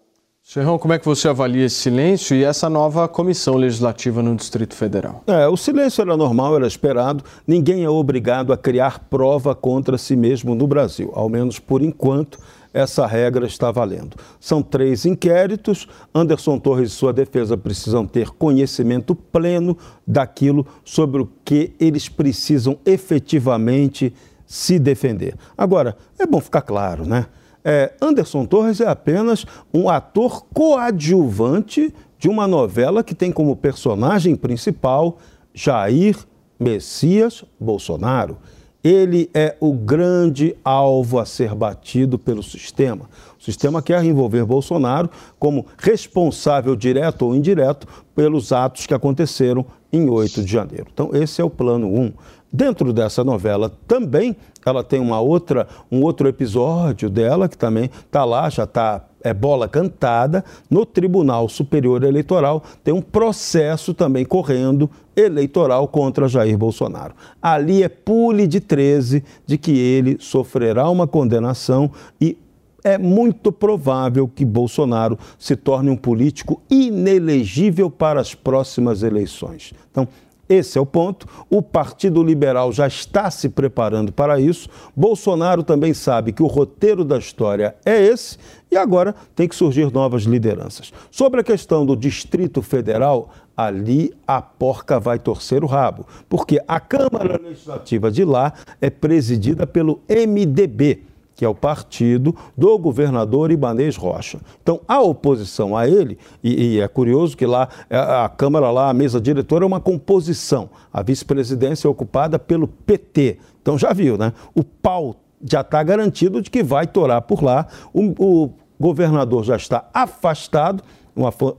[0.46, 4.74] Serrão, como é que você avalia esse silêncio e essa nova comissão legislativa no Distrito
[4.74, 5.24] Federal?
[5.26, 7.24] É, o silêncio era normal, era esperado.
[7.46, 12.38] Ninguém é obrigado a criar prova contra si mesmo no Brasil, ao menos por enquanto
[12.74, 14.18] essa regra está valendo.
[14.38, 15.88] São três inquéritos.
[16.14, 19.74] Anderson Torres e sua defesa precisam ter conhecimento pleno
[20.06, 24.12] daquilo sobre o que eles precisam efetivamente
[24.44, 25.36] se defender.
[25.56, 27.28] Agora, é bom ficar claro, né?
[27.64, 34.36] É, Anderson Torres é apenas um ator coadjuvante de uma novela que tem como personagem
[34.36, 35.18] principal
[35.54, 36.16] Jair
[36.60, 38.36] Messias Bolsonaro.
[38.82, 43.08] Ele é o grande alvo a ser batido pelo sistema.
[43.40, 49.64] O sistema quer envolver Bolsonaro como responsável direto ou indireto pelos atos que aconteceram
[49.94, 50.86] em 8 de janeiro.
[50.92, 52.12] Então, esse é o plano 1.
[52.52, 58.24] Dentro dessa novela também ela tem uma outra, um outro episódio dela que também está
[58.24, 62.62] lá, já está é bola cantada no Tribunal Superior Eleitoral.
[62.84, 67.14] Tem um processo também correndo eleitoral contra Jair Bolsonaro.
[67.40, 72.36] Ali é pule de 13 de que ele sofrerá uma condenação e
[72.84, 79.72] é muito provável que Bolsonaro se torne um político inelegível para as próximas eleições.
[79.90, 80.06] Então,
[80.46, 81.26] esse é o ponto.
[81.48, 84.68] O Partido Liberal já está se preparando para isso.
[84.94, 88.36] Bolsonaro também sabe que o roteiro da história é esse
[88.70, 90.92] e agora tem que surgir novas lideranças.
[91.10, 96.78] Sobre a questão do Distrito Federal, ali a porca vai torcer o rabo, porque a
[96.78, 103.96] Câmara Legislativa de lá é presidida pelo MDB que é o partido do governador Ibanês
[103.96, 104.38] Rocha.
[104.62, 108.90] Então, a oposição a ele, e, e, é curioso que lá é, a Câmara, lá,
[108.90, 110.70] a mesa diretora é uma composição.
[110.92, 113.38] A vice-presidência é ocupada pelo PT.
[113.60, 114.32] Então, já viu, né?
[114.54, 117.66] O pau já está garantido de que vai torar por lá.
[117.92, 120.82] O, o governador já está afastado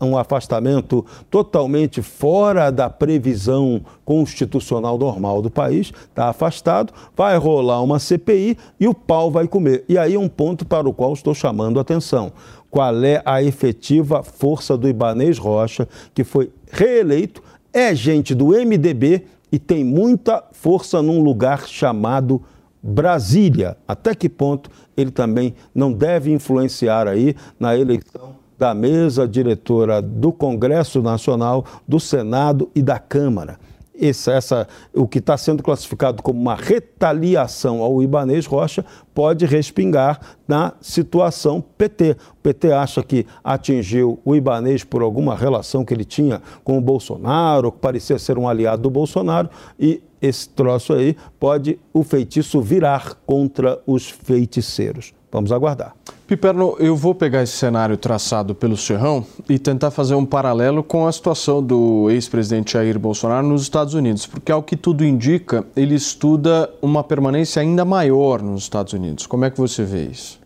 [0.01, 7.99] um afastamento totalmente fora da previsão constitucional normal do país, está afastado, vai rolar uma
[7.99, 9.85] CPI e o pau vai comer.
[9.87, 12.31] E aí é um ponto para o qual estou chamando a atenção.
[12.69, 17.41] Qual é a efetiva força do Ibanês Rocha, que foi reeleito,
[17.71, 22.41] é gente do MDB e tem muita força num lugar chamado
[22.83, 23.77] Brasília.
[23.87, 30.31] Até que ponto ele também não deve influenciar aí na eleição da mesa diretora do
[30.31, 33.59] Congresso Nacional, do Senado e da Câmara.
[33.97, 40.19] Esse, essa, o que está sendo classificado como uma retaliação ao Ibanês Rocha pode respingar
[40.45, 42.17] na situação PT.
[42.31, 46.81] O PT acha que atingiu o Ibanês por alguma relação que ele tinha com o
[46.81, 52.61] Bolsonaro, que parecia ser um aliado do Bolsonaro, e esse troço aí pode o feitiço
[52.61, 55.13] virar contra os feiticeiros.
[55.31, 55.93] Vamos aguardar.
[56.27, 61.05] Piperno, eu vou pegar esse cenário traçado pelo Serrão e tentar fazer um paralelo com
[61.05, 65.93] a situação do ex-presidente Jair Bolsonaro nos Estados Unidos, porque ao que tudo indica, ele
[65.93, 69.27] estuda uma permanência ainda maior nos Estados Unidos.
[69.27, 70.39] Como é que você vê isso?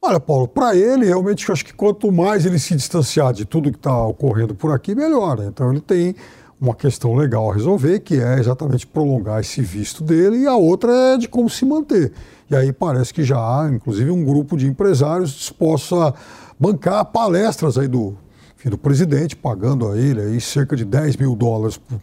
[0.00, 3.70] Olha, Paulo, para ele, realmente, eu acho que quanto mais ele se distanciar de tudo
[3.70, 5.40] que está ocorrendo por aqui, melhor.
[5.40, 6.14] Então, ele tem
[6.60, 10.92] uma questão legal a resolver, que é exatamente prolongar esse visto dele, e a outra
[10.92, 12.12] é de como se manter.
[12.50, 16.14] E aí parece que já há, inclusive, um grupo de empresários dispostos a
[16.58, 18.16] bancar palestras aí do,
[18.56, 22.00] enfim, do presidente, pagando a ele aí cerca de 10 mil dólares por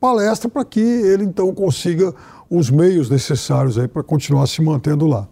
[0.00, 2.14] palestra, para que ele então consiga
[2.50, 5.26] os meios necessários aí para continuar se mantendo lá.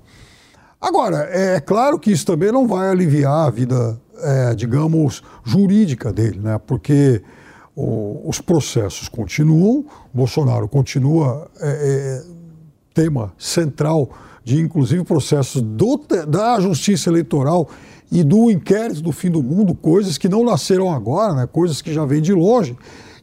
[0.81, 6.41] Agora, é claro que isso também não vai aliviar a vida, é, digamos, jurídica dele,
[6.41, 6.59] né?
[6.67, 7.23] porque
[7.75, 12.25] o, os processos continuam, Bolsonaro continua é, é,
[12.93, 14.11] tema central
[14.45, 17.69] de inclusive processos do, da justiça eleitoral
[18.11, 21.93] e do inquérito do fim do mundo, coisas que não nasceram agora, né, coisas que
[21.93, 22.77] já vêm de longe.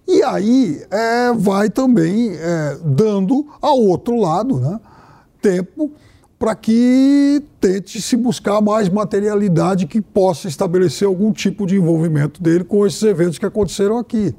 [0.07, 4.79] E aí é, vai também é, dando ao outro lado né,
[5.39, 5.91] tempo
[6.39, 12.63] para que tente se buscar mais materialidade que possa estabelecer algum tipo de envolvimento dele
[12.63, 14.33] com esses eventos que aconteceram aqui.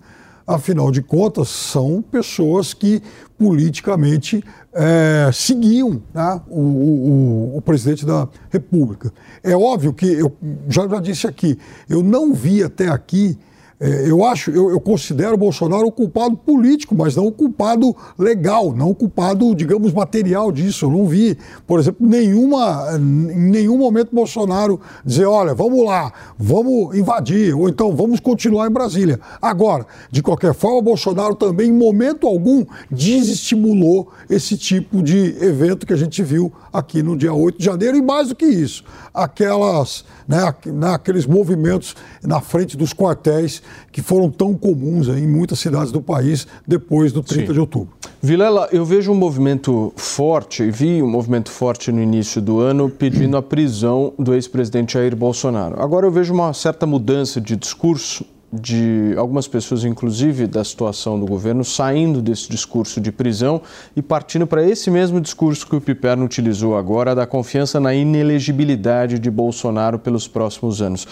[0.46, 3.02] Afinal de contas, são pessoas que
[3.38, 9.12] politicamente é, seguiam né, o, o, o, presidente da República.
[9.44, 10.34] É óbvio que, eu
[10.68, 11.58] já, já disse aqui,
[11.88, 13.38] eu não vi até aqui
[13.80, 18.74] eu acho, eu, eu, considero o Bolsonaro o culpado político, mas não o culpado legal,
[18.74, 20.84] não o culpado, digamos, material disso.
[20.84, 26.94] Eu não vi, por exemplo, nenhuma, em nenhum momento Bolsonaro dizer, olha, vamos lá, vamos
[26.94, 29.18] invadir, ou então vamos continuar em Brasília.
[29.40, 35.94] Agora, de qualquer forma, Bolsonaro também, em momento algum, desestimulou esse tipo de evento que
[35.94, 38.84] a gente viu aqui no dia 8 de janeiro, e mais do que isso,
[39.14, 40.54] aquelas, né,
[40.92, 46.46] aqueles movimentos na frente dos quartéis que foram tão comuns em muitas cidades do país
[46.66, 47.52] depois do 30 Sim.
[47.52, 47.88] de outubro.
[48.22, 53.36] Vilela, eu vejo um movimento forte, vi um movimento forte no início do ano pedindo
[53.36, 55.80] a prisão do ex-presidente Jair Bolsonaro.
[55.82, 61.24] Agora eu vejo uma certa mudança de discurso de algumas pessoas, inclusive da situação do
[61.24, 63.62] governo, saindo desse discurso de prisão
[63.94, 69.18] e partindo para esse mesmo discurso que o Piperno utilizou agora, da confiança na inelegibilidade
[69.18, 71.06] de Bolsonaro pelos próximos anos.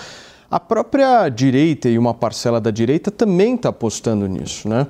[0.51, 4.86] A própria direita e uma parcela da direita também está apostando nisso, né?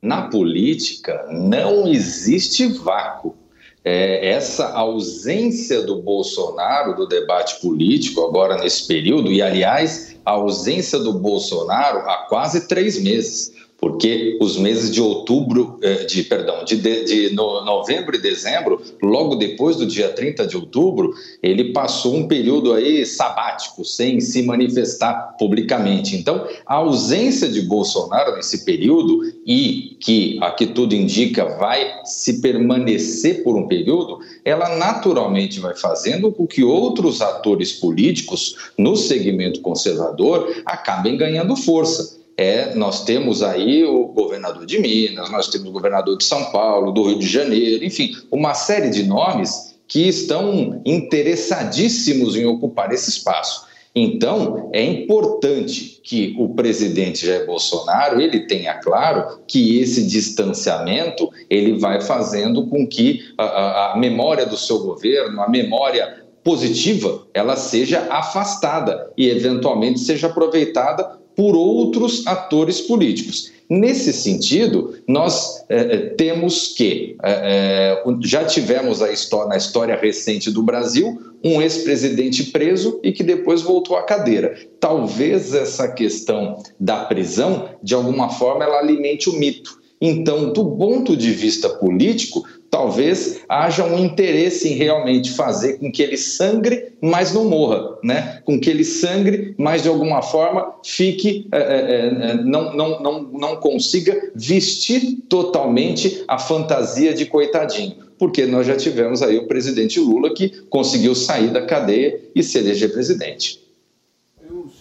[0.00, 3.34] Na política não existe vácuo.
[3.82, 10.98] É, essa ausência do Bolsonaro do debate político agora nesse período, e aliás, a ausência
[10.98, 16.76] do Bolsonaro há quase três meses porque os meses de outubro, eh, de perdão, de,
[16.76, 21.12] de, de, novembro e dezembro, logo depois do dia 30 de outubro,
[21.42, 26.16] ele passou um período aí sabático, sem se manifestar publicamente.
[26.16, 33.42] Então, a ausência de Bolsonaro nesse período e que, aqui tudo indica, vai se permanecer
[33.42, 40.62] por um período, ela naturalmente vai fazendo com que outros atores políticos no segmento conservador
[40.64, 46.18] acabem ganhando força é nós temos aí o governador de Minas, nós temos o governador
[46.18, 52.36] de São Paulo, do Rio de Janeiro, enfim, uma série de nomes que estão interessadíssimos
[52.36, 53.66] em ocupar esse espaço.
[53.96, 61.78] Então, é importante que o presidente Jair Bolsonaro ele tenha claro que esse distanciamento ele
[61.78, 68.08] vai fazendo com que a, a memória do seu governo, a memória positiva, ela seja
[68.10, 73.52] afastada e eventualmente seja aproveitada por outros atores políticos.
[73.68, 81.18] Nesse sentido, nós é, temos que, é, já tivemos história, na história recente do Brasil,
[81.42, 84.58] um ex-presidente preso e que depois voltou à cadeira.
[84.78, 89.83] Talvez essa questão da prisão, de alguma forma, ela alimente o mito.
[90.06, 96.02] Então, do ponto de vista político, talvez haja um interesse em realmente fazer com que
[96.02, 98.42] ele sangre, mas não morra, né?
[98.44, 103.22] Com que ele sangre, mas de alguma forma fique, é, é, é, não, não, não,
[103.22, 107.94] não consiga vestir totalmente a fantasia de coitadinho.
[108.18, 112.58] Porque nós já tivemos aí o presidente Lula que conseguiu sair da cadeia e se
[112.58, 113.63] eleger presidente.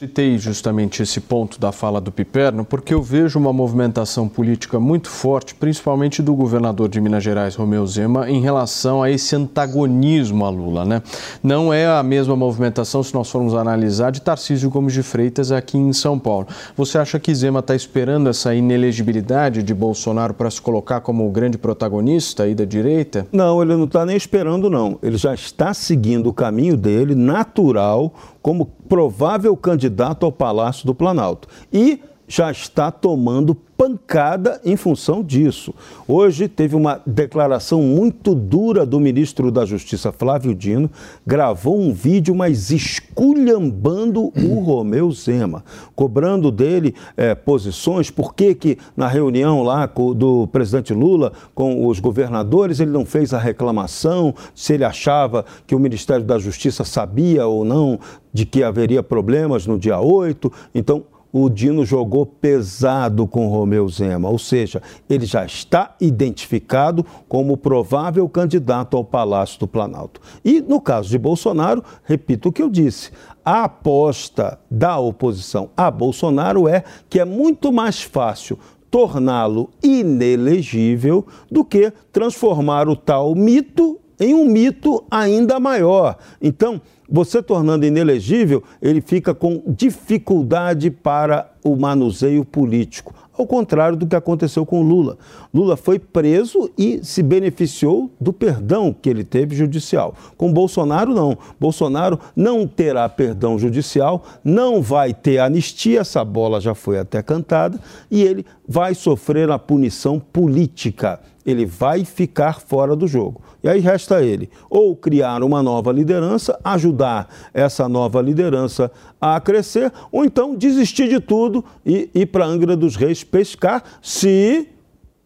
[0.04, 5.10] Citei justamente esse ponto da fala do Piperno porque eu vejo uma movimentação política muito
[5.10, 10.50] forte, principalmente do governador de Minas Gerais, Romeu Zema, em relação a esse antagonismo a
[10.50, 10.84] Lula.
[10.84, 11.02] Né?
[11.42, 15.78] Não é a mesma movimentação, se nós formos analisar, de Tarcísio Gomes de Freitas aqui
[15.78, 16.48] em São Paulo.
[16.76, 21.32] Você acha que Zema está esperando essa inelegibilidade de Bolsonaro para se colocar como o
[21.32, 23.26] grande protagonista aí da direita?
[23.32, 25.00] Não, ele não está nem esperando, não.
[25.02, 31.48] Ele já está seguindo o caminho dele, natural, como provável candidato ao Palácio do Planalto.
[31.72, 32.00] E
[32.36, 35.72] já está tomando pancada em função disso.
[36.08, 40.90] Hoje teve uma declaração muito dura do ministro da Justiça, Flávio Dino,
[41.28, 45.64] gravou um vídeo, mas esculhambando o Romeu Zema,
[45.96, 52.00] cobrando dele é, posições, por que que na reunião lá do presidente Lula com os
[52.00, 57.46] governadores ele não fez a reclamação, se ele achava que o Ministério da Justiça sabia
[57.46, 58.00] ou não
[58.34, 60.52] de que haveria problemas no dia 8.
[60.74, 61.04] Então,
[61.34, 64.80] o Dino jogou pesado com Romeu Zema, ou seja,
[65.10, 70.22] ele já está identificado como provável candidato ao Palácio do Planalto.
[70.46, 73.10] E no caso de Bolsonaro, repito o que eu disse,
[73.44, 78.60] a aposta da oposição a Bolsonaro é que é muito mais fácil
[78.92, 86.16] torná-lo inelegível do que transformar o tal mito em um mito ainda maior.
[86.40, 86.80] Então,
[87.10, 93.14] você tornando inelegível, ele fica com dificuldade para o manuseio político.
[93.36, 95.18] Ao contrário do que aconteceu com Lula.
[95.52, 100.14] Lula foi preso e se beneficiou do perdão que ele teve judicial.
[100.38, 101.36] Com Bolsonaro, não.
[101.60, 107.80] Bolsonaro não terá perdão judicial, não vai ter anistia, essa bola já foi até cantada,
[108.12, 111.20] e ele vai sofrer a punição política.
[111.46, 113.42] Ele vai ficar fora do jogo.
[113.64, 119.92] E aí resta ele ou criar uma nova liderança, ajudar essa nova liderança a crescer,
[120.12, 124.68] ou então desistir de tudo e ir para Angra dos Reis pescar, se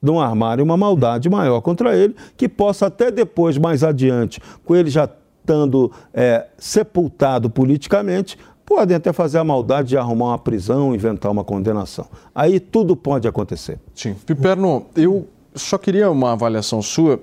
[0.01, 4.89] não armarem uma maldade maior contra ele, que possa até depois, mais adiante, com ele
[4.89, 5.09] já
[5.47, 11.43] estando é, sepultado politicamente, podem até fazer a maldade de arrumar uma prisão, inventar uma
[11.43, 12.05] condenação.
[12.36, 13.80] Aí tudo pode acontecer.
[13.95, 14.13] Sim.
[14.26, 15.26] Piperno, eu
[15.58, 17.20] só queria uma avaliação sua,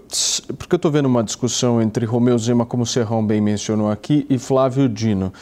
[0.59, 4.27] porque eu estou vendo uma discussão entre Romeu Zema, como o Serrão bem mencionou aqui,
[4.29, 5.33] e Flávio Dino.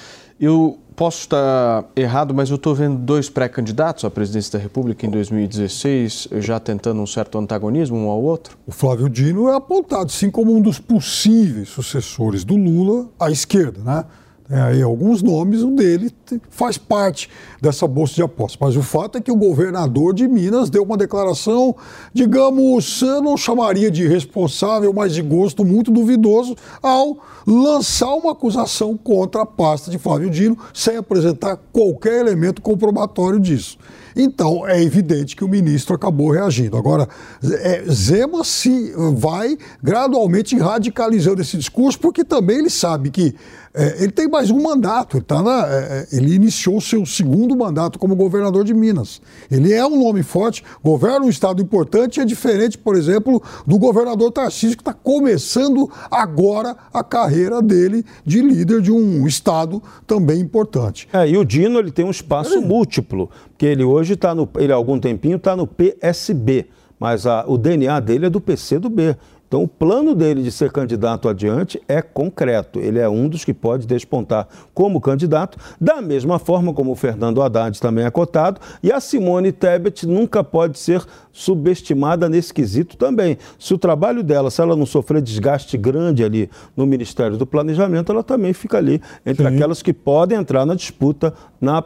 [0.41, 5.11] Eu posso estar errado, mas eu estou vendo dois pré-candidatos à presidência da República em
[5.11, 8.59] 2016, já tentando um certo antagonismo um ao outro?
[8.67, 13.81] O Flávio Dino é apontado, sim, como um dos possíveis sucessores do Lula à esquerda,
[13.83, 14.05] né?
[14.53, 16.13] Tem aí alguns nomes, o dele
[16.51, 18.59] faz parte dessa bolsa de apostas.
[18.61, 21.75] Mas o fato é que o governador de Minas deu uma declaração,
[22.13, 28.95] digamos, eu não chamaria de responsável, mas de gosto muito duvidoso, ao lançar uma acusação
[28.95, 33.79] contra a pasta de Flávio Dino, sem apresentar qualquer elemento comprobatório disso.
[34.15, 36.77] Então, é evidente que o ministro acabou reagindo.
[36.77, 37.09] Agora,
[37.43, 43.35] é, Zema se vai gradualmente radicalizando esse discurso, porque também ele sabe que
[43.75, 47.57] é, ele tem mais um mandato, ele, tá na, é, é ele iniciou seu segundo
[47.57, 49.23] mandato como governador de Minas.
[49.51, 54.31] Ele é um nome forte, governa um estado importante, é diferente, por exemplo, do governador
[54.31, 61.09] Tarcísio, que está começando agora a carreira dele de líder de um estado também importante.
[61.11, 64.49] É, e o Dino ele tem um espaço múltiplo, porque ele hoje está no.
[64.57, 66.67] Ele há algum tempinho está no PSB,
[66.99, 69.17] mas a, o DNA dele é do PC do B.
[69.53, 72.79] Então, o plano dele de ser candidato adiante é concreto.
[72.79, 77.43] Ele é um dos que pode despontar como candidato, da mesma forma como o Fernando
[77.43, 83.37] Haddad também é cotado, e a Simone Tebet nunca pode ser subestimada nesse quesito também.
[83.59, 88.11] Se o trabalho dela, se ela não sofrer desgaste grande ali no Ministério do Planejamento,
[88.11, 89.55] ela também fica ali entre Sim.
[89.55, 91.85] aquelas que podem entrar na disputa na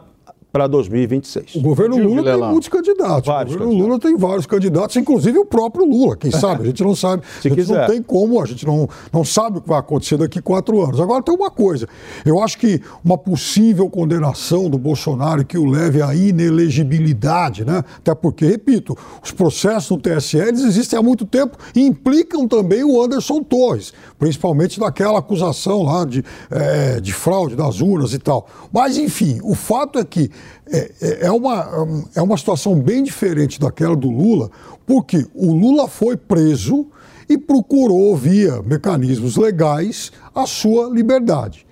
[0.57, 1.53] para 2026.
[1.55, 3.27] O governo Lula tem muitos candidatos.
[3.27, 6.17] Vários o governo Lula tem vários candidatos, inclusive o próprio Lula.
[6.17, 6.63] Quem sabe?
[6.63, 7.21] A gente não sabe.
[7.39, 7.81] Se a gente quiser.
[7.81, 10.99] não tem como, a gente não, não sabe o que vai acontecer daqui quatro anos.
[10.99, 11.87] Agora tem uma coisa.
[12.25, 17.83] Eu acho que uma possível condenação do Bolsonaro que o leve à inelegibilidade, né?
[17.97, 22.83] Até porque, repito, os processos no TSE eles existem há muito tempo e implicam também
[22.83, 28.47] o Anderson Torres, principalmente naquela acusação lá de, é, de fraude das urnas e tal.
[28.73, 30.31] Mas, enfim, o fato é que
[30.67, 31.67] é, é, é, uma,
[32.15, 34.49] é uma situação bem diferente daquela do Lula,
[34.85, 36.87] porque o Lula foi preso
[37.29, 41.65] e procurou, via mecanismos legais, a sua liberdade.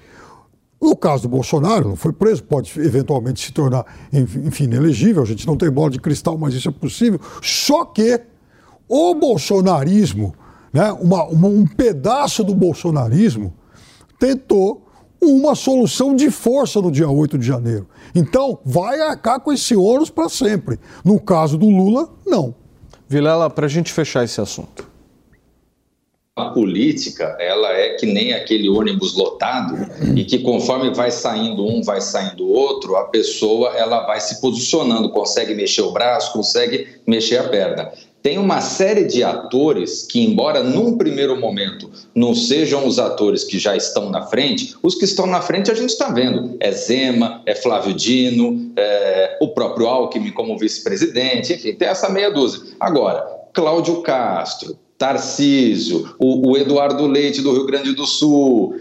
[0.82, 5.48] No caso do Bolsonaro, não foi preso, pode eventualmente se tornar, enfim, inelegível, a gente
[5.48, 7.20] não tem bola de cristal, mas isso é possível.
[7.42, 8.22] Só que
[8.88, 10.36] o bolsonarismo,
[10.72, 13.54] né, uma, uma, um pedaço do bolsonarismo,
[14.20, 14.85] tentou
[15.26, 17.88] uma solução de força no dia 8 de janeiro.
[18.14, 20.80] Então, vai arcar com esse ônus para sempre.
[21.04, 22.56] No caso do Lula, não.
[23.08, 24.88] Vilela, para a gente fechar esse assunto.
[26.38, 29.74] A política, ela é que nem aquele ônibus lotado
[30.18, 35.10] e que conforme vai saindo um, vai saindo outro, a pessoa ela vai se posicionando,
[35.12, 37.90] consegue mexer o braço, consegue mexer a perna
[38.26, 43.60] tem uma série de atores que, embora num primeiro momento não sejam os atores que
[43.60, 46.58] já estão na frente, os que estão na frente a gente está vendo.
[46.60, 52.32] É Zema, é Flávio Dino, é o próprio Alckmin como vice-presidente, enfim, tem essa meia
[52.32, 52.62] dúzia.
[52.80, 53.24] Agora,
[53.54, 58.74] Cláudio Castro, Tarcísio, o, o Eduardo Leite do Rio Grande do Sul,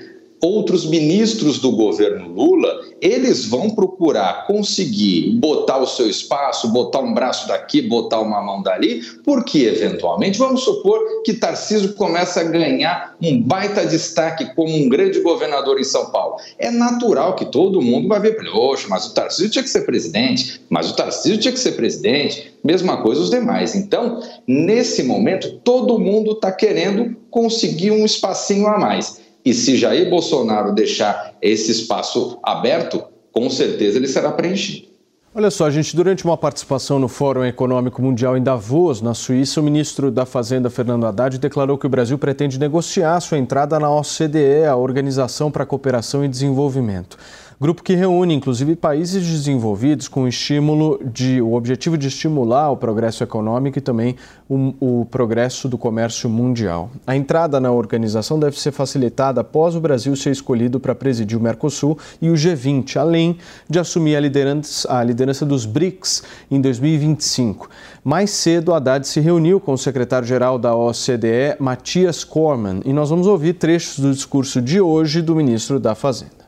[0.45, 7.14] outros ministros do governo Lula, eles vão procurar conseguir botar o seu espaço, botar um
[7.14, 13.16] braço daqui, botar uma mão dali, porque eventualmente vamos supor que Tarcísio começa a ganhar
[13.22, 16.36] um baita destaque como um grande governador em São Paulo.
[16.59, 20.61] É natural que todo mundo vai ver oxe, mas o Tarcísio tinha que ser presidente,
[20.68, 23.74] mas o Tarcísio tinha que ser presidente, mesma coisa os demais.
[23.74, 29.24] Então, nesse momento, todo mundo está querendo conseguir um espacinho a mais.
[29.45, 34.95] E se Jair Bolsonaro deixar esse espaço aberto, com certeza ele será preenchido.
[35.36, 39.64] Olha só, gente, durante uma participação no Fórum Econômico Mundial em Davos, na Suíça, o
[39.64, 44.64] ministro da Fazenda, Fernando Haddad, declarou que o Brasil pretende negociar sua entrada na OCDE,
[44.64, 47.18] a Organização para a Cooperação e Desenvolvimento.
[47.61, 52.76] Grupo que reúne, inclusive, países desenvolvidos com o estímulo de o objetivo de estimular o
[52.76, 54.16] progresso econômico e também
[54.48, 56.90] o, o progresso do comércio mundial.
[57.07, 61.40] A entrada na organização deve ser facilitada após o Brasil ser escolhido para presidir o
[61.40, 63.38] Mercosul e o G20, além
[63.70, 67.70] de assumir a liderança, a liderança dos BRICS em 2025.
[68.02, 73.28] Mais cedo, Haddad se reuniu com o secretário-geral da OCDE, Matias Corman, e nós vamos
[73.28, 76.43] ouvir trechos do discurso de hoje do ministro da Fazenda.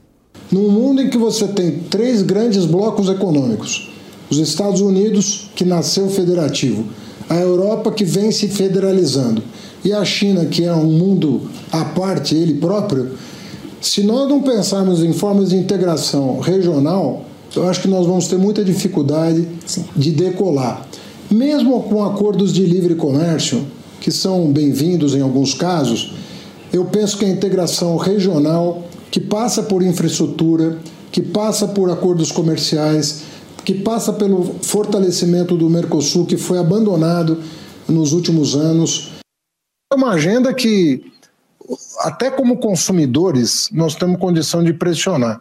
[0.50, 3.90] Num mundo em que você tem três grandes blocos econômicos,
[4.30, 6.84] os Estados Unidos, que nasceu federativo,
[7.28, 9.42] a Europa, que vem se federalizando,
[9.84, 11.42] e a China, que é um mundo
[11.72, 13.10] à parte, ele próprio,
[13.80, 17.24] se nós não pensarmos em formas de integração regional,
[17.54, 19.84] eu acho que nós vamos ter muita dificuldade Sim.
[19.94, 20.86] de decolar.
[21.30, 23.64] Mesmo com acordos de livre comércio,
[24.00, 26.12] que são bem-vindos em alguns casos,
[26.72, 28.84] eu penso que a integração regional
[29.16, 30.78] que passa por infraestrutura,
[31.10, 33.22] que passa por acordos comerciais,
[33.64, 37.42] que passa pelo fortalecimento do Mercosul, que foi abandonado
[37.88, 39.12] nos últimos anos.
[39.90, 41.02] É uma agenda que,
[42.00, 45.40] até como consumidores, nós temos condição de pressionar.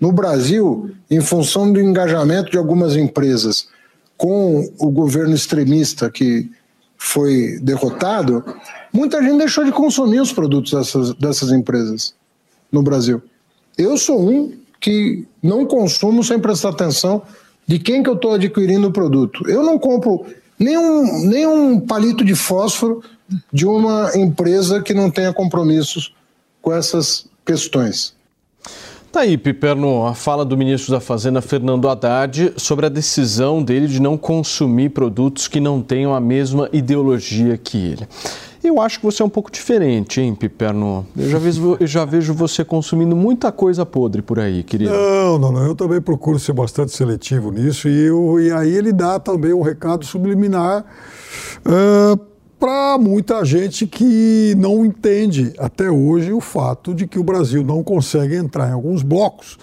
[0.00, 3.68] No Brasil, em função do engajamento de algumas empresas
[4.16, 6.50] com o governo extremista que
[6.96, 8.42] foi derrotado,
[8.90, 12.18] muita gente deixou de consumir os produtos dessas, dessas empresas
[12.70, 13.22] no Brasil.
[13.76, 17.22] Eu sou um que não consumo sem prestar atenção
[17.66, 19.48] de quem que eu estou adquirindo o produto.
[19.48, 20.24] Eu não compro
[20.58, 23.02] nenhum, nenhum palito de fósforo
[23.52, 26.14] de uma empresa que não tenha compromissos
[26.60, 28.14] com essas questões.
[29.12, 33.88] Tá aí, Piperno, a fala do ministro da Fazenda, Fernando Haddad, sobre a decisão dele
[33.88, 38.06] de não consumir produtos que não tenham a mesma ideologia que ele.
[38.62, 41.06] Eu acho que você é um pouco diferente, hein, Piperno?
[41.16, 44.92] Eu já vejo, eu já vejo você consumindo muita coisa podre por aí, querido.
[44.92, 45.64] Não, não, não.
[45.64, 47.88] Eu também procuro ser bastante seletivo nisso.
[47.88, 50.84] E, eu, e aí ele dá também um recado subliminar
[51.64, 52.20] uh,
[52.58, 57.82] para muita gente que não entende até hoje o fato de que o Brasil não
[57.82, 59.56] consegue entrar em alguns blocos,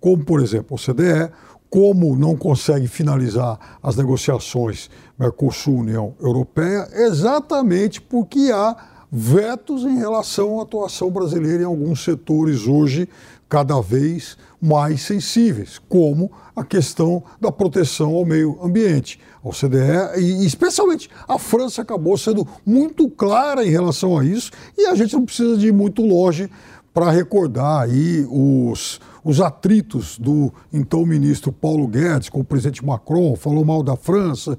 [0.00, 1.32] como, por exemplo, o CDE,
[1.70, 4.88] como não consegue finalizar as negociações
[5.18, 8.76] Mercosul-União Europeia, exatamente porque há
[9.10, 13.08] vetos em relação à atuação brasileira em alguns setores hoje
[13.48, 19.20] cada vez mais sensíveis, como a questão da proteção ao meio ambiente.
[19.44, 24.86] A OCDE, e especialmente a França, acabou sendo muito clara em relação a isso, e
[24.86, 26.50] a gente não precisa de ir muito longe
[26.92, 33.34] para recordar aí os os atritos do então ministro Paulo Guedes com o presidente Macron,
[33.34, 34.58] falou mal da França.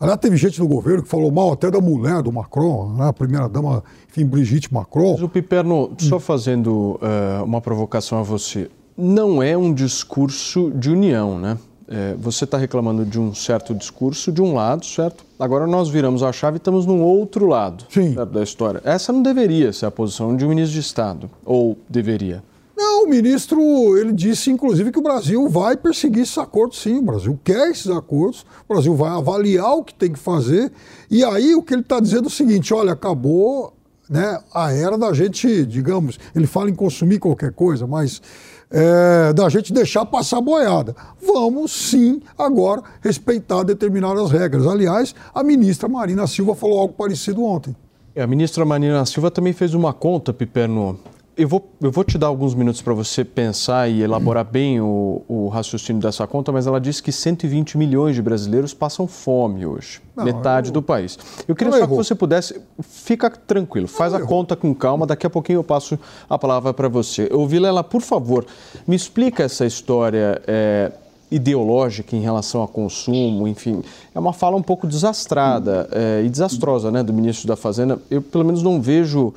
[0.00, 3.08] Aliás, teve gente no governo que falou mal até da mulher do Macron, né?
[3.08, 5.12] a primeira-dama, enfim, Brigitte Macron.
[5.12, 10.90] Mas o Piperno, só fazendo uh, uma provocação a você, não é um discurso de
[10.90, 11.58] união, né?
[11.90, 15.24] É, você está reclamando de um certo discurso de um lado, certo?
[15.38, 17.86] Agora nós viramos a chave e estamos no outro lado
[18.30, 18.82] da história.
[18.84, 22.42] Essa não deveria ser a posição de um ministro de Estado, ou deveria?
[22.78, 23.60] Não, o ministro,
[23.98, 27.90] ele disse inclusive que o Brasil vai perseguir esses acordos sim, o Brasil quer esses
[27.90, 30.70] acordos, o Brasil vai avaliar o que tem que fazer,
[31.10, 33.74] e aí o que ele está dizendo é o seguinte, olha, acabou
[34.08, 38.22] né, a era da gente, digamos, ele fala em consumir qualquer coisa, mas
[38.70, 40.94] é, da gente deixar passar boiada.
[41.20, 44.68] Vamos sim agora respeitar determinadas regras.
[44.68, 47.74] Aliás, a ministra Marina Silva falou algo parecido ontem.
[48.14, 51.00] É, a ministra Marina Silva também fez uma conta, Piperno,
[51.38, 55.22] eu vou, eu vou te dar alguns minutos para você pensar e elaborar bem o,
[55.28, 60.00] o, raciocínio dessa conta, mas ela disse que 120 milhões de brasileiros passam fome hoje,
[60.16, 60.72] não, metade eu...
[60.72, 61.16] do país.
[61.46, 61.96] Eu queria não só errou.
[61.96, 65.64] que você pudesse, fica tranquilo, faz não a conta com calma, daqui a pouquinho eu
[65.64, 65.96] passo
[66.28, 67.28] a palavra para você.
[67.32, 68.44] Ô Vilela, por favor,
[68.84, 70.90] me explica essa história é,
[71.30, 76.90] ideológica em relação a consumo, enfim, é uma fala um pouco desastrada é, e desastrosa
[76.90, 77.96] né, do ministro da Fazenda.
[78.10, 79.32] Eu, pelo menos, não vejo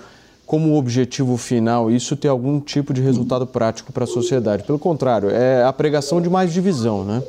[0.52, 4.64] como objetivo final isso ter algum tipo de resultado prático para a sociedade.
[4.64, 7.24] Pelo contrário, é a pregação de mais divisão, né?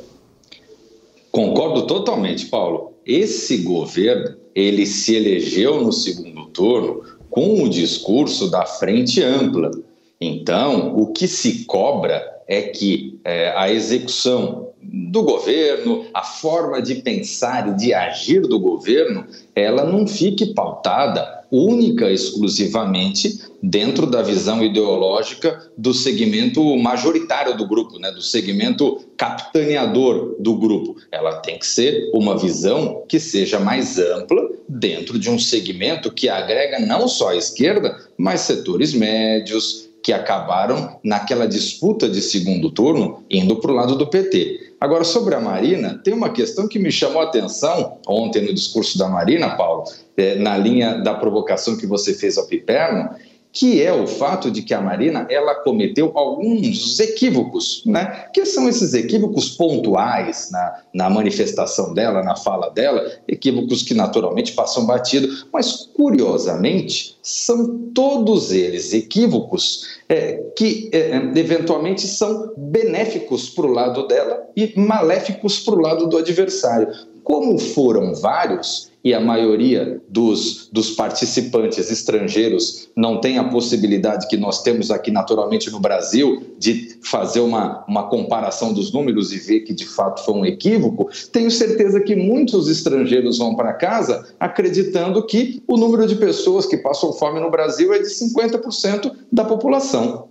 [1.31, 2.91] Concordo totalmente, Paulo.
[3.05, 9.71] Esse governo, ele se elegeu no segundo turno com o discurso da frente ampla.
[10.19, 16.95] Então, o que se cobra é que é, a execução do governo, a forma de
[16.95, 24.63] pensar e de agir do governo, ela não fique pautada única, exclusivamente dentro da visão
[24.63, 30.97] ideológica do segmento majoritário do grupo, né, do segmento capitaneador do grupo.
[31.11, 36.27] Ela tem que ser uma visão que seja mais ampla dentro de um segmento que
[36.27, 43.23] agrega não só a esquerda, mas setores médios, que acabaram naquela disputa de segundo turno
[43.31, 44.72] indo para o lado do PT.
[44.83, 48.97] Agora, sobre a Marina, tem uma questão que me chamou a atenção ontem no discurso
[48.97, 49.85] da Marina, Paulo,
[50.17, 53.11] é, na linha da provocação que você fez ao Piperno,
[53.53, 58.25] que é o fato de que a Marina ela cometeu alguns equívocos, né?
[58.33, 64.51] Que são esses equívocos pontuais na, na manifestação dela, na fala dela, equívocos que naturalmente
[64.51, 73.65] passam batido, mas curiosamente são todos eles equívocos é, que é, eventualmente são benéficos para
[73.65, 76.87] o lado dela e maléficos para o lado do adversário.
[77.23, 84.37] Como foram vários, e a maioria dos, dos participantes estrangeiros não tem a possibilidade que
[84.37, 89.61] nós temos aqui naturalmente no Brasil de fazer uma, uma comparação dos números e ver
[89.61, 95.25] que de fato foi um equívoco, tenho certeza que muitos estrangeiros vão para casa acreditando
[95.25, 100.29] que o número de pessoas que passam fome no Brasil é de 50% da população.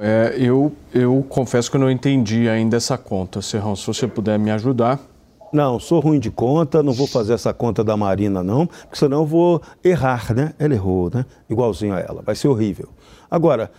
[0.00, 3.42] É, eu, eu confesso que eu não entendi ainda essa conta.
[3.42, 5.00] Serrão, se você puder me ajudar.
[5.52, 9.20] Não, sou ruim de conta, não vou fazer essa conta da Marina, não, porque senão
[9.20, 10.52] eu vou errar, né?
[10.58, 11.24] Ela errou, né?
[11.48, 12.88] Igualzinho a ela, vai ser horrível.
[13.30, 13.70] Agora,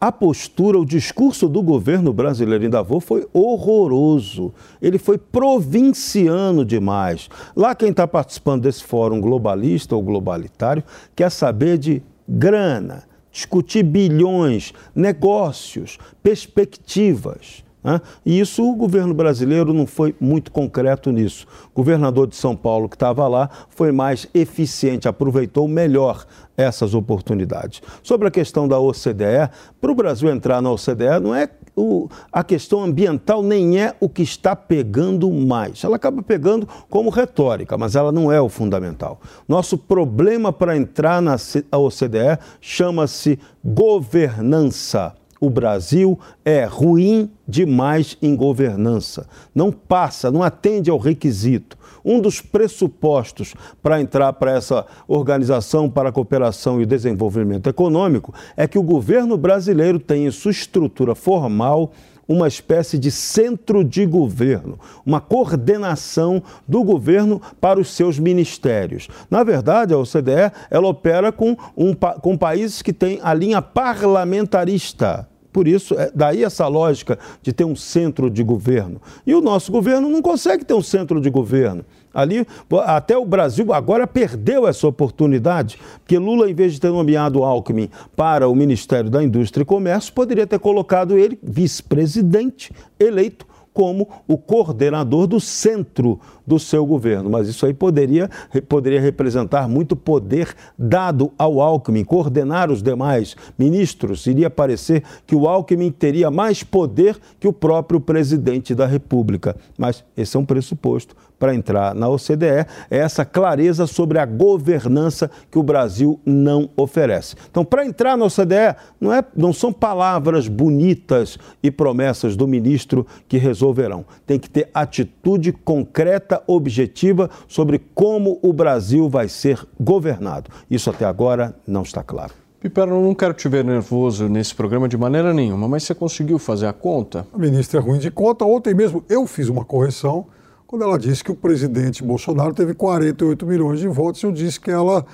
[0.00, 4.52] a postura, o discurso do governo brasileiro em Davos foi horroroso.
[4.80, 7.28] Ele foi provinciano demais.
[7.54, 10.82] Lá quem está participando desse fórum globalista ou globalitário
[11.14, 17.65] quer saber de grana, discutir bilhões, negócios, perspectivas.
[17.86, 18.00] Né?
[18.24, 21.46] E isso o governo brasileiro não foi muito concreto nisso.
[21.72, 26.26] O governador de São Paulo, que estava lá, foi mais eficiente, aproveitou melhor
[26.56, 27.80] essas oportunidades.
[28.02, 29.48] Sobre a questão da OCDE,
[29.80, 34.08] para o Brasil entrar na OCDE, não é o, a questão ambiental nem é o
[34.08, 35.84] que está pegando mais.
[35.84, 39.20] Ela acaba pegando como retórica, mas ela não é o fundamental.
[39.46, 49.28] Nosso problema para entrar na OCDE chama-se governança o Brasil é ruim demais em governança.
[49.54, 51.76] Não passa, não atende ao requisito.
[52.04, 58.32] Um dos pressupostos para entrar para essa organização para a cooperação e o desenvolvimento econômico
[58.56, 61.92] é que o governo brasileiro tenha sua estrutura formal
[62.28, 69.08] uma espécie de centro de governo, uma coordenação do governo para os seus ministérios.
[69.30, 75.28] Na verdade, a OCDE ela opera com, um, com países que têm a linha parlamentarista.
[75.52, 79.00] Por isso, é daí essa lógica de ter um centro de governo.
[79.26, 81.82] E o nosso governo não consegue ter um centro de governo.
[82.16, 82.46] Ali,
[82.86, 87.90] até o Brasil agora perdeu essa oportunidade, porque Lula, em vez de ter nomeado Alckmin
[88.16, 93.46] para o Ministério da Indústria e Comércio, poderia ter colocado ele vice-presidente eleito
[93.76, 97.30] como o coordenador do centro do seu governo.
[97.30, 98.30] Mas isso aí poderia,
[98.68, 104.26] poderia representar muito poder dado ao Alckmin, coordenar os demais ministros.
[104.26, 109.56] Iria parecer que o Alckmin teria mais poder que o próprio presidente da República.
[109.76, 115.30] Mas esse é um pressuposto para entrar na OCDE, é essa clareza sobre a governança
[115.50, 117.36] que o Brasil não oferece.
[117.50, 123.06] Então, para entrar na OCDE, não, é, não são palavras bonitas e promessas do ministro
[123.28, 124.04] que resolverão.
[124.26, 130.50] Tem que ter atitude concreta, objetiva sobre como o Brasil vai ser governado.
[130.70, 132.32] Isso até agora não está claro.
[132.60, 136.38] Piper, eu não quero te ver nervoso nesse programa de maneira nenhuma, mas você conseguiu
[136.38, 137.26] fazer a conta?
[137.32, 138.44] A ministra é ruim de conta.
[138.44, 140.26] Ontem mesmo eu fiz uma correção
[140.66, 144.70] quando ela disse que o presidente Bolsonaro teve 48 milhões de votos, eu disse que
[144.70, 145.06] ela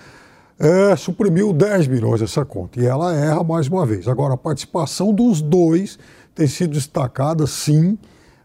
[0.59, 2.81] é, suprimiu 10 milhões dessa conta.
[2.81, 4.09] E ela erra mais uma vez.
[4.09, 5.99] Agora, a participação dos dois
[6.35, 7.99] tem sido destacada, sim,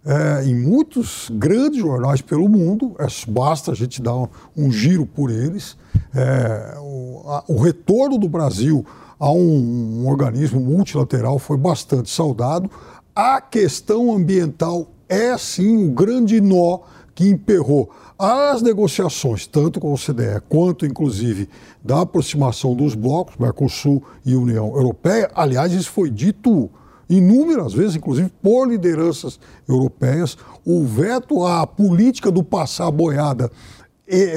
[0.07, 2.95] é, em muitos grandes jornais pelo mundo.
[2.97, 5.77] É, basta a gente dar um, um giro por eles.
[6.15, 8.85] É, o, a, o, retorno do Brasil
[9.19, 12.71] a um, um organismo multilateral foi bastante saudado.
[13.13, 16.79] A questão ambiental é, sim, o um grande nó
[17.13, 21.49] que emperrou as negociações, tanto com o CDE quanto, inclusive,
[21.83, 25.29] da aproximação dos blocos, Mercosul e União Europeia.
[25.35, 26.69] Aliás, isso foi dito
[27.09, 30.37] inúmeras vezes, inclusive por lideranças europeias.
[30.65, 33.51] O veto à política do passar boiada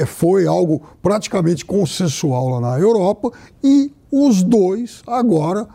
[0.06, 3.30] foi algo praticamente consensual lá na Europa
[3.62, 5.68] e os dois agora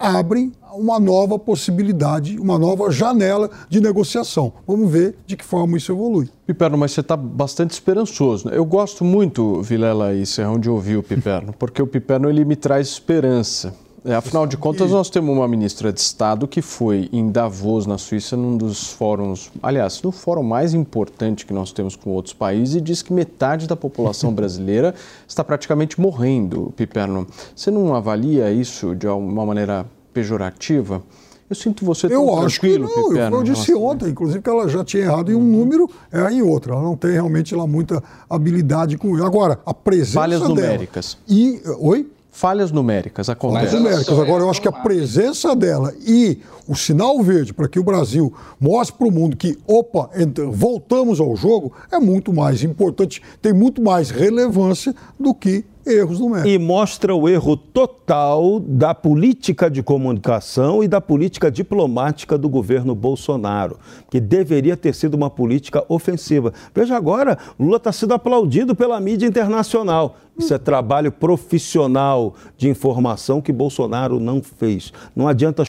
[0.00, 4.52] abrem uma nova possibilidade, uma nova janela de negociação.
[4.66, 6.30] Vamos ver de que forma isso evolui.
[6.46, 8.48] Piperno, mas você está bastante esperançoso.
[8.48, 8.56] Né?
[8.56, 12.56] Eu gosto muito, Vilela e Serrão, de ouvir o Piperno, porque o Piperno ele me
[12.56, 13.74] traz esperança.
[14.04, 17.98] É, afinal de contas, nós temos uma ministra de Estado que foi em Davos, na
[17.98, 22.76] Suíça, num dos fóruns, aliás, no fórum mais importante que nós temos com outros países,
[22.76, 24.94] e diz que metade da população brasileira
[25.28, 27.26] está praticamente morrendo, Piperno.
[27.54, 29.84] Você não avalia isso de uma maneira
[30.14, 31.02] pejorativa?
[31.50, 34.68] Eu sinto você tão eu acho que não, eu, eu disse ontem, inclusive, que ela
[34.68, 36.72] já tinha errado em um número, é em outro.
[36.72, 39.26] Ela não tem realmente lá muita habilidade com isso.
[39.26, 40.54] Agora, a presença Falhas dela...
[40.54, 41.18] numéricas.
[41.28, 42.06] E, oi?
[42.30, 43.68] Falhas numéricas acontecem.
[43.68, 44.18] Falhas numéricas.
[44.18, 48.32] Agora, eu acho que a presença dela e o sinal verde para que o Brasil
[48.58, 50.08] mostre para o mundo que, opa,
[50.52, 56.52] voltamos ao jogo, é muito mais importante, tem muito mais relevância do que erros numéricos.
[56.52, 62.94] E mostra o erro total da política de comunicação e da política diplomática do governo
[62.94, 63.78] Bolsonaro,
[64.10, 66.52] que deveria ter sido uma política ofensiva.
[66.74, 70.16] Veja agora, Lula está sendo aplaudido pela mídia internacional.
[70.38, 74.92] Isso é trabalho profissional de informação que Bolsonaro não fez.
[75.14, 75.64] Não adianta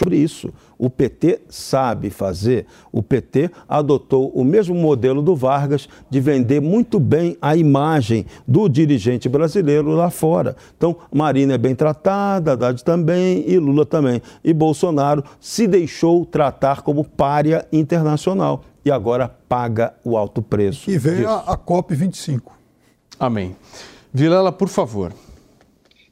[0.00, 0.52] sobre isso.
[0.78, 2.66] O PT sabe fazer.
[2.90, 8.66] O PT adotou o mesmo modelo do Vargas de vender muito bem a imagem do
[8.66, 10.56] dirigente brasileiro lá fora.
[10.76, 14.22] Então, Marina é bem tratada, Haddad também e Lula também.
[14.42, 20.90] E Bolsonaro se deixou tratar como párea internacional e agora paga o alto preço.
[20.90, 22.40] E vem a, a COP25.
[23.18, 23.54] Amém.
[24.12, 25.12] Vilela, por favor.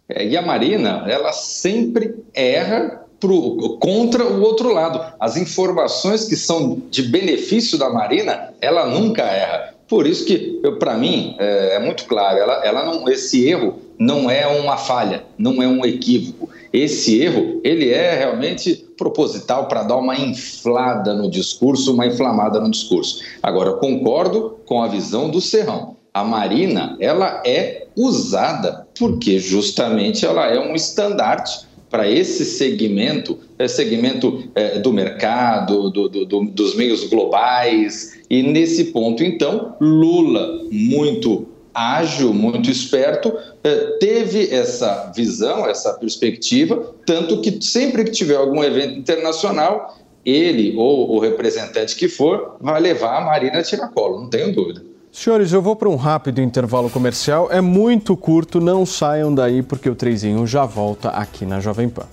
[0.07, 5.01] É, e a Marina, ela sempre erra pro, contra o outro lado.
[5.19, 9.75] As informações que são de benefício da Marina, ela nunca erra.
[9.89, 14.31] Por isso que, para mim, é, é, muito claro, ela, ela não, esse erro não
[14.31, 16.51] é uma falha, não é um equívoco.
[16.71, 22.71] Esse erro, ele é realmente proposital para dar uma inflada no discurso, uma inflamada no
[22.71, 23.23] discurso.
[23.43, 25.97] Agora, eu concordo com a visão do Serrão.
[26.13, 33.67] A Marina, ela é usada porque justamente ela é um estandarte para esse segmento, é
[33.67, 38.19] segmento é, do mercado, do, do, do, dos meios globais.
[38.29, 43.33] E nesse ponto, então, Lula, muito ágil, muito esperto,
[43.63, 50.75] é, teve essa visão, essa perspectiva, tanto que sempre que tiver algum evento internacional, ele
[50.77, 54.88] ou o representante que for vai levar a Marina Tiracolo, não tenho dúvida.
[55.19, 57.49] Senhores, eu vou para um rápido intervalo comercial.
[57.51, 62.07] É muito curto, não saiam daí porque o Trezinho já volta aqui na Jovem Pan.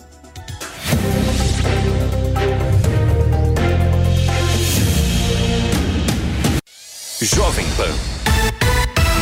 [7.22, 7.94] Jovem Pan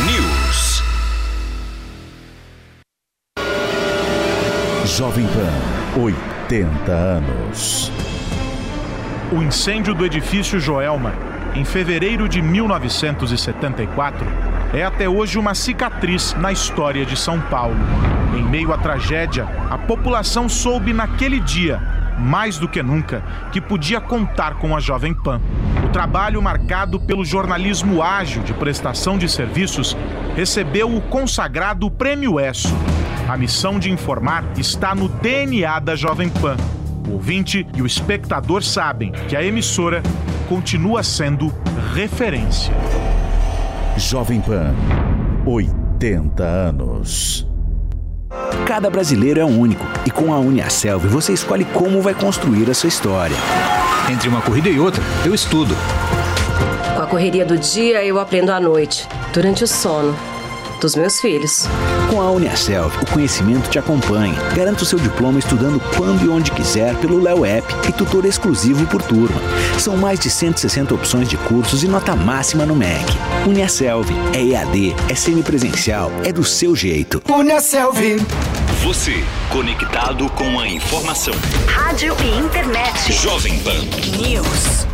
[0.06, 0.82] News.
[4.96, 7.92] Jovem Pan, 80 anos.
[9.30, 14.26] O incêndio do edifício Joelma em fevereiro de 1974,
[14.72, 17.76] é até hoje uma cicatriz na história de São Paulo.
[18.36, 21.80] Em meio à tragédia, a população soube naquele dia,
[22.18, 25.40] mais do que nunca, que podia contar com a Jovem Pan.
[25.84, 29.96] O trabalho marcado pelo jornalismo ágil de prestação de serviços
[30.34, 32.74] recebeu o consagrado Prêmio ESSO.
[33.28, 36.56] A missão de informar está no DNA da Jovem Pan
[37.08, 40.02] o ouvinte e o espectador sabem que a emissora
[40.48, 41.52] continua sendo
[41.94, 42.72] referência.
[43.96, 44.74] Jovem Pan,
[45.46, 47.46] 80 anos.
[48.66, 52.88] Cada brasileiro é único e com a Uniaselv você escolhe como vai construir a sua
[52.88, 53.36] história.
[54.10, 55.74] Entre uma corrida e outra, eu estudo.
[56.96, 60.16] Com a correria do dia, eu aprendo à noite, durante o sono
[60.80, 61.68] dos meus filhos.
[62.14, 64.40] Com a Uniaselv, o conhecimento te acompanha.
[64.54, 68.86] Garanta o seu diploma estudando quando e onde quiser pelo Léo App e tutor exclusivo
[68.86, 69.40] por turma.
[69.80, 73.04] São mais de 160 opções de cursos e nota máxima no MEC.
[73.48, 77.20] Uniaselv é EAD, é semipresencial, é do seu jeito.
[77.28, 77.98] Uniaselv.
[78.84, 81.34] Você, conectado com a informação.
[81.66, 83.12] Rádio e internet.
[83.12, 83.80] Jovem Pan
[84.16, 84.93] News.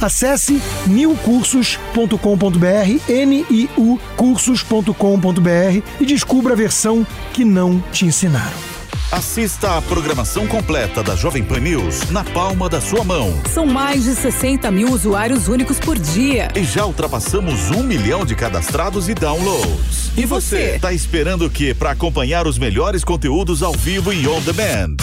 [0.00, 8.68] Acesse niucursos.com.br, N-I-U cursos.com.br e descubra a versão que não te ensinaram.
[9.10, 13.32] Assista a programação completa da Jovem Pan News na palma da sua mão.
[13.52, 16.48] São mais de 60 mil usuários únicos por dia.
[16.54, 20.12] E já ultrapassamos um milhão de cadastrados e downloads.
[20.14, 20.74] E você?
[20.76, 24.96] Está esperando o que para acompanhar os melhores conteúdos ao vivo e on demand?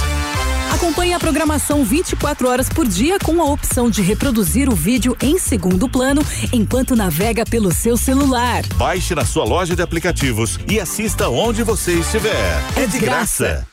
[0.72, 5.38] Acompanhe a programação 24 horas por dia com a opção de reproduzir o vídeo em
[5.38, 8.64] segundo plano enquanto navega pelo seu celular.
[8.76, 12.62] Baixe na sua loja de aplicativos e assista onde você estiver.
[12.76, 13.66] É de graça.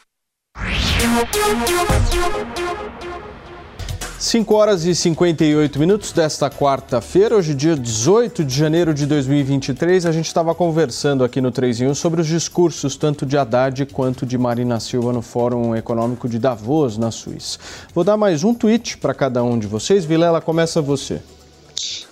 [4.23, 10.13] 5 horas e 58 minutos desta quarta-feira, hoje dia 18 de janeiro de 2023, a
[10.13, 14.25] gente estava conversando aqui no 3 em 1 sobre os discursos tanto de Haddad quanto
[14.25, 17.59] de Marina Silva no Fórum Econômico de Davos, na Suíça.
[17.93, 20.05] Vou dar mais um tweet para cada um de vocês.
[20.05, 21.21] Vilela, começa você.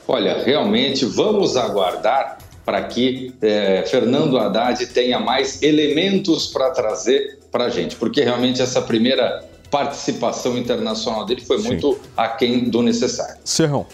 [0.08, 7.66] Olha, realmente vamos aguardar para que eh, Fernando Haddad tenha mais elementos para trazer para
[7.66, 11.68] a gente, porque realmente essa primeira participação internacional dele foi Sim.
[11.68, 13.36] muito aquém do necessário.
[13.44, 13.86] Serrão.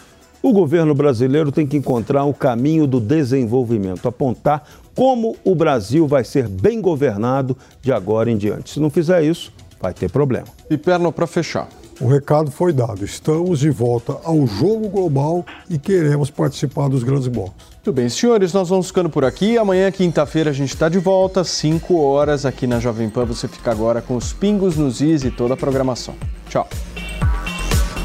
[0.43, 4.64] O governo brasileiro tem que encontrar o caminho do desenvolvimento, apontar
[4.95, 8.70] como o Brasil vai ser bem governado de agora em diante.
[8.70, 10.47] Se não fizer isso, vai ter problema.
[10.70, 11.68] E perna para fechar.
[12.01, 13.05] O recado foi dado.
[13.05, 17.65] Estamos de volta ao jogo global e queremos participar dos grandes blocos.
[17.77, 19.57] Muito bem, senhores, nós vamos ficando por aqui.
[19.57, 23.25] Amanhã, quinta-feira, a gente está de volta, 5 horas aqui na Jovem Pan.
[23.25, 26.15] Você fica agora com os pingos nos is e toda a programação.
[26.51, 26.69] Tchau.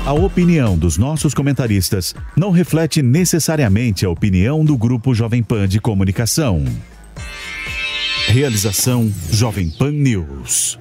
[0.05, 5.79] A opinião dos nossos comentaristas não reflete necessariamente a opinião do Grupo Jovem Pan de
[5.81, 6.63] Comunicação.
[8.27, 10.80] Realização Jovem Pan News.